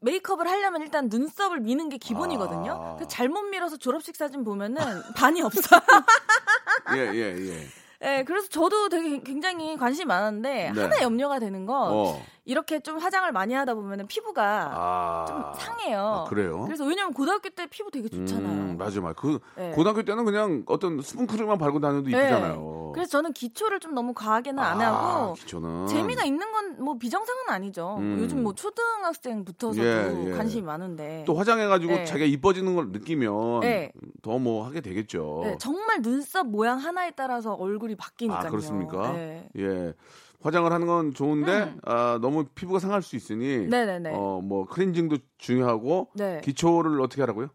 [0.00, 2.72] 메이크업을 하려면 일단 눈썹을 미는 게 기본이거든요.
[2.72, 2.94] 아.
[2.94, 4.80] 그래서 잘못 밀어서 졸업식 사진 보면은
[5.16, 5.80] 반이 없어요.
[6.96, 7.66] 예, 예, 예.
[8.00, 10.80] 네, 그래서 저도 되게 굉장히 관심이 많았는데 네.
[10.80, 12.22] 하나 염려가 되는 건 어.
[12.50, 15.24] 이렇게 좀 화장을 많이 하다 보면은 피부가 아.
[15.28, 16.24] 좀 상해요.
[16.26, 16.64] 아, 그래요?
[16.64, 18.48] 그래서 왜냐면 고등학교 때 피부 되게 좋잖아요.
[18.48, 19.14] 음, 맞아, 맞아.
[19.14, 19.70] 그 네.
[19.70, 22.10] 고등학교 때는 그냥 어떤 수분크림만 바르고 다녀도 네.
[22.10, 22.90] 이쁘잖아요.
[22.92, 27.42] 그래서 저는 기초를 좀 너무 과하게는 안 아, 하고 기초는 재미가 있는 건 뭐 비정상은
[27.48, 27.96] 아니죠.
[27.98, 28.18] 음.
[28.20, 30.32] 요즘 뭐 초등학생부터서도 예, 예.
[30.32, 31.24] 관심이 많은데.
[31.26, 32.04] 또 화장해가지고 네.
[32.04, 33.92] 자기가 이뻐지는 걸 느끼면 네.
[34.22, 35.42] 더뭐 하게 되겠죠.
[35.44, 38.46] 네, 정말 눈썹 모양 하나에 따라서 얼굴이 바뀌니까요.
[38.46, 39.12] 아, 그렇습니까?
[39.12, 39.48] 네.
[39.58, 39.94] 예.
[40.42, 41.80] 화장을 하는 건 좋은데 음.
[41.84, 44.10] 아, 너무 피부가 상할 수 있으니 네네네.
[44.12, 46.40] 어, 뭐 클렌징도 중요하고 네.
[46.42, 47.50] 기초를 어떻게 하라고요?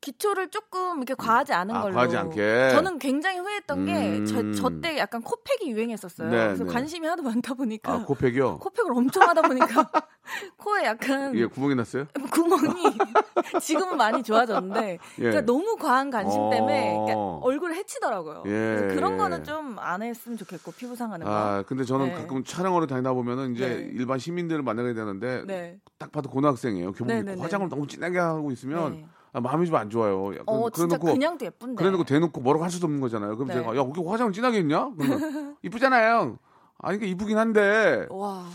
[0.00, 1.94] 기초를 조금 이렇게 과하지 않은 아, 걸로.
[1.94, 2.70] 과하지 않게.
[2.72, 4.52] 저는 굉장히 후회했던 게저 음.
[4.52, 6.28] 저때 약간 코팩이 유행했었어요.
[6.30, 6.72] 네, 그래서 네.
[6.72, 8.58] 관심이 하도 많다 보니까 아, 코팩이요?
[8.58, 9.90] 코팩을 엄청 하다 보니까
[10.58, 12.06] 코에 약간 예, 구멍이 났어요?
[12.30, 12.84] 구멍이
[13.62, 15.22] 지금은 많이 좋아졌는데 예.
[15.22, 17.04] 그러니까 너무 과한 관심 때문에 어.
[17.04, 18.42] 그러니까 얼굴을 해치더라고요.
[18.46, 19.16] 예, 그래서 그런 예.
[19.16, 21.32] 거는 좀 안 했으면 좋겠고 피부 상하는 거.
[21.32, 22.14] 아, 근데 저는 네.
[22.14, 23.90] 가끔 촬영하러 다니다 보면은 이제 네.
[23.92, 25.78] 일반 시민들을 만나게 되는데 네.
[25.98, 26.92] 딱 봐도 고등학생이에요.
[26.92, 27.40] 교복 네, 입고 네, 네.
[27.42, 29.06] 화장을 너무 진하게 하고 있으면 네.
[29.36, 30.32] 아, 마음이 좀 안 좋아요.
[30.34, 31.74] 약간 어 진짜 그래놓고 그냥도 예쁜데.
[31.78, 33.36] 그래놓고 대놓고 뭐라고 할 수도 없는 거잖아요.
[33.36, 33.54] 그럼 네.
[33.54, 34.90] 제가 야, 여기 화장 진하게 했냐?
[34.96, 36.38] 그러면 이쁘잖아요.
[36.78, 38.46] 아니, 그러니까 이쁘긴 한데 와.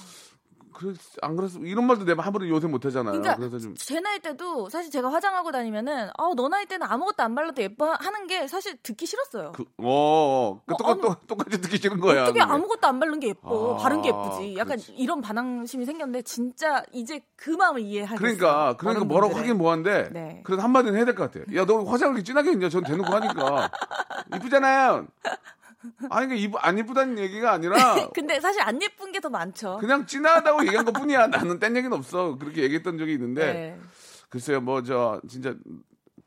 [0.82, 3.12] 그, 안 그래서 이런 말도 내가 함부로 요새 못 하잖아요.
[3.22, 7.22] 그러니까 그래서 좀 제 나이 때도 사실 제가 화장하고 다니면은 아우 너 나이 때는 아무것도
[7.24, 9.52] 안 발라도 예뻐 하는 게 사실 듣기 싫었어요.
[9.54, 12.24] 그, 어, 그 어, 똑같, 똑- 똑같이 듣기 싫은 거야.
[12.24, 12.52] 어떻게 그게.
[12.54, 14.54] 아무것도 안 바른 게 예뻐, 아, 바른 게 예쁘지.
[14.58, 14.94] 약간 그렇지.
[14.94, 18.18] 이런 반항심이 생겼는데 진짜 이제 그 마음을 이해하겠어요.
[18.20, 19.36] 그러니까 그러니까 뭐라고.
[19.36, 20.42] 하긴 뭐한데 네.
[20.44, 21.46] 그래도 한마디는 해야 될 것 같아.
[21.54, 22.70] 야너 화장을 이렇게 진하게 했냐?
[22.70, 23.70] 전 대놓고 하니까
[24.36, 25.08] 이쁘잖아요.
[26.10, 27.76] 아니 그러니까 이쁘 안 이쁘다는 얘기가 아니라
[28.14, 29.78] 근데 사실 안 예쁜 게 더 많죠.
[29.80, 31.28] 그냥 진하다고 얘기한 것 뿐이야.
[31.28, 32.38] 나는 딴 얘기는 없어.
[32.38, 33.80] 그렇게 얘기했던 적이 있는데 네.
[34.30, 35.54] 글쎄요 뭐 저 진짜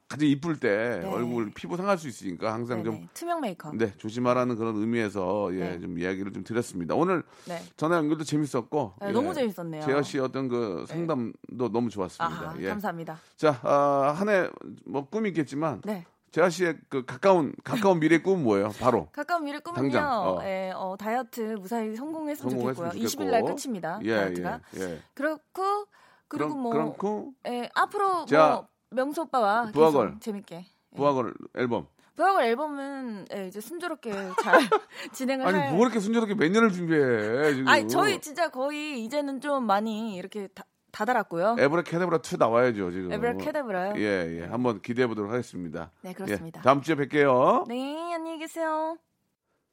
[0.06, 1.08] 가장 이쁠 때 네.
[1.08, 2.96] 얼굴 피부 상할 수 있으니까 항상 네네.
[2.98, 3.74] 좀 투명 메이크업.
[3.76, 5.80] 네, 조심하라는 그런 의미에서 예, 네.
[5.80, 6.94] 좀 이야기를 좀 드렸습니다.
[6.94, 7.60] 오늘 네.
[7.76, 9.82] 전화 연결도 재밌었고 네, 너무 재밌었네요.
[9.82, 12.50] 재하 씨 어떤 그 상담도 너무 좋았습니다.
[12.50, 12.68] 아, 예.
[12.68, 13.18] 감사합니다.
[13.36, 14.50] 자, 아, 한해
[14.84, 16.04] 뭐 꿈이 있겠지만 네.
[16.34, 18.70] 재하 씨의 그 가까운 가까운 미래 꿈은 뭐예요?
[18.80, 19.82] 바로 가까운 미래 꿈은요.
[19.82, 20.40] 당장, 어.
[20.42, 23.06] 예, 어, 다이어트 무사히 성공했으면, 성공했으면 좋겠고요.
[23.06, 23.22] 좋겠고.
[23.24, 24.00] 20일 날 끝입니다.
[24.02, 24.60] 예, 다이어트가.
[24.78, 25.02] 예, 예.
[25.14, 25.86] 그렇고
[26.26, 30.16] 그리고 그럼 뭐 그렇고 예, 앞으로 자, 뭐 명수 오빠와 부하걸.
[30.18, 30.96] 재밌게 예.
[30.96, 31.86] 부하걸 앨범.
[32.16, 34.10] 부하걸 앨범은 예, 이제 순조롭게
[34.42, 34.58] 잘
[35.14, 35.70] 진행을 아니 할.
[35.72, 37.68] 뭐 이렇게 순조롭게 몇 년을 준비해 지금?
[37.68, 40.64] 아니 저희 진짜 거의 이제는 좀 많이 이렇게 다,
[40.94, 41.56] 다 달았고요.
[41.58, 43.12] 에브라 캐데브라 2 나와야죠 지금.
[43.12, 43.94] 에브라 캐데브라요?
[43.96, 44.44] 예, 예.
[44.44, 45.90] 한번 기대해 보도록 하겠습니다.
[46.02, 46.60] 네 그렇습니다.
[46.60, 47.66] 예, 다음 주에 뵐게요.
[47.66, 48.96] 네 안녕히 계세요.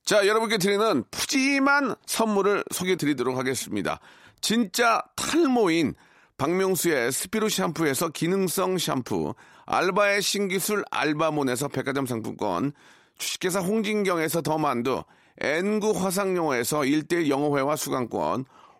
[0.03, 3.99] 자, 여러분께 드리는 푸짐한 선물을 소개해 드리도록 하겠습니다.
[4.41, 5.93] 진짜 탈모인
[6.37, 9.35] 박명수의 스피루 샴푸에서 기능성 샴푸,
[9.67, 12.71] 알바의 신기술 알바몬에서 백화점 상품권,
[13.19, 15.03] 주식회사 홍진경에서 더 만두,
[15.39, 18.45] N구 화상영어에서 1대1 영어회화 수강권,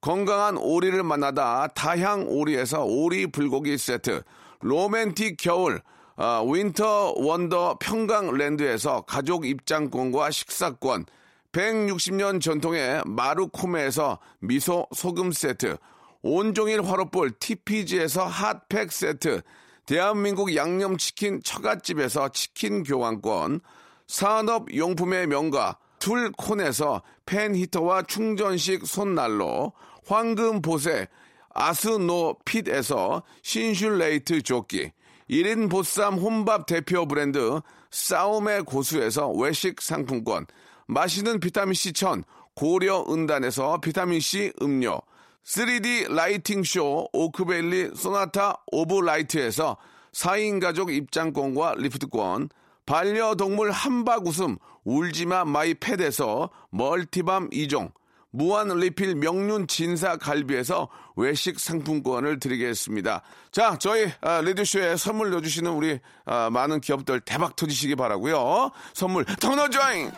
[0.00, 4.22] 건강한 오리를 만나다 다향 오리에서 오리 불고기 세트,
[4.60, 5.80] 로맨틱 겨울
[6.18, 11.04] 아, 윈터 원더 평강랜드에서 가족 입장권과 식사권,
[11.52, 15.76] 160년 전통의 마루코메에서 미소 소금 세트,
[16.22, 19.42] 온종일 화로볼 TPG에서 핫팩 세트,
[19.84, 23.60] 대한민국 양념치킨 처갓집에서 치킨 교환권,
[24.06, 29.72] 산업용품의 명가 툴콘에서 팬히터와 충전식 손난로,
[30.06, 31.08] 황금보세
[31.50, 34.92] 아스노핏에서 신슐레이트 조끼,
[35.30, 40.46] 1인 보쌈 혼밥 대표 브랜드 싸움의 고수에서 외식 상품권,
[40.86, 45.00] 맛있는 비타민C 천 고려 은단에서 비타민C 음료,
[45.44, 49.76] 3D lighting 쇼 오크밸리 소나타 오브 라이트에서
[50.12, 52.50] 4인 가족 입장권과 리프트권,
[52.84, 57.92] 반려동물 함박 웃음 울지마 마이 팻에서 멀티밤 2종,
[58.36, 63.22] 무한 리필 명륜 진사 갈비에서 외식 상품권을 드리겠습니다.
[63.50, 68.72] 자, 저희 아, 레디쇼에 선물 넣어주시는 우리 아, 많은 기업들 대박 터지시기 바라고요.
[68.92, 70.10] 선물 더 넣어줘잉!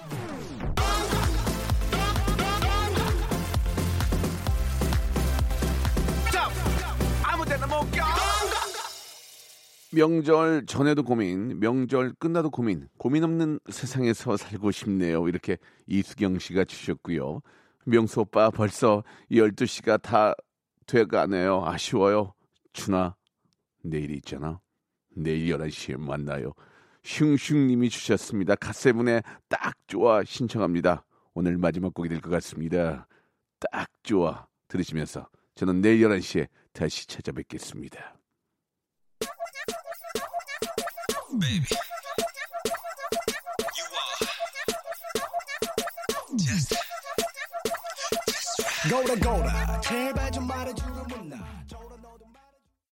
[9.91, 15.29] 명절 전에도 고민, 명절 끝나도 고민, 고민 없는 세상에서 살고 싶네요.
[15.29, 15.57] 이렇게
[15.87, 17.41] 이수경 씨가 주셨고요.
[17.89, 20.35] 명수 오빠 벌써 12시가 다
[20.87, 21.65] 돼가네요.
[21.65, 22.35] 아쉬워요.
[22.73, 23.17] 준아,
[23.83, 24.61] 내일 있잖아.
[25.17, 26.53] 내일 11시에 만나요.
[27.03, 28.55] 슝슝님이 주셨습니다.
[28.57, 31.05] 갓세븐의 딱 좋아 신청합니다.
[31.35, 33.07] 오늘 마지막 곡이 될 것 같습니다.
[33.59, 38.15] 딱 좋아 들으시면서 저는 내일 11시에 다시 찾아뵙겠습니다.
[48.89, 51.37] 고라 고라 제발 좀 말해주면 나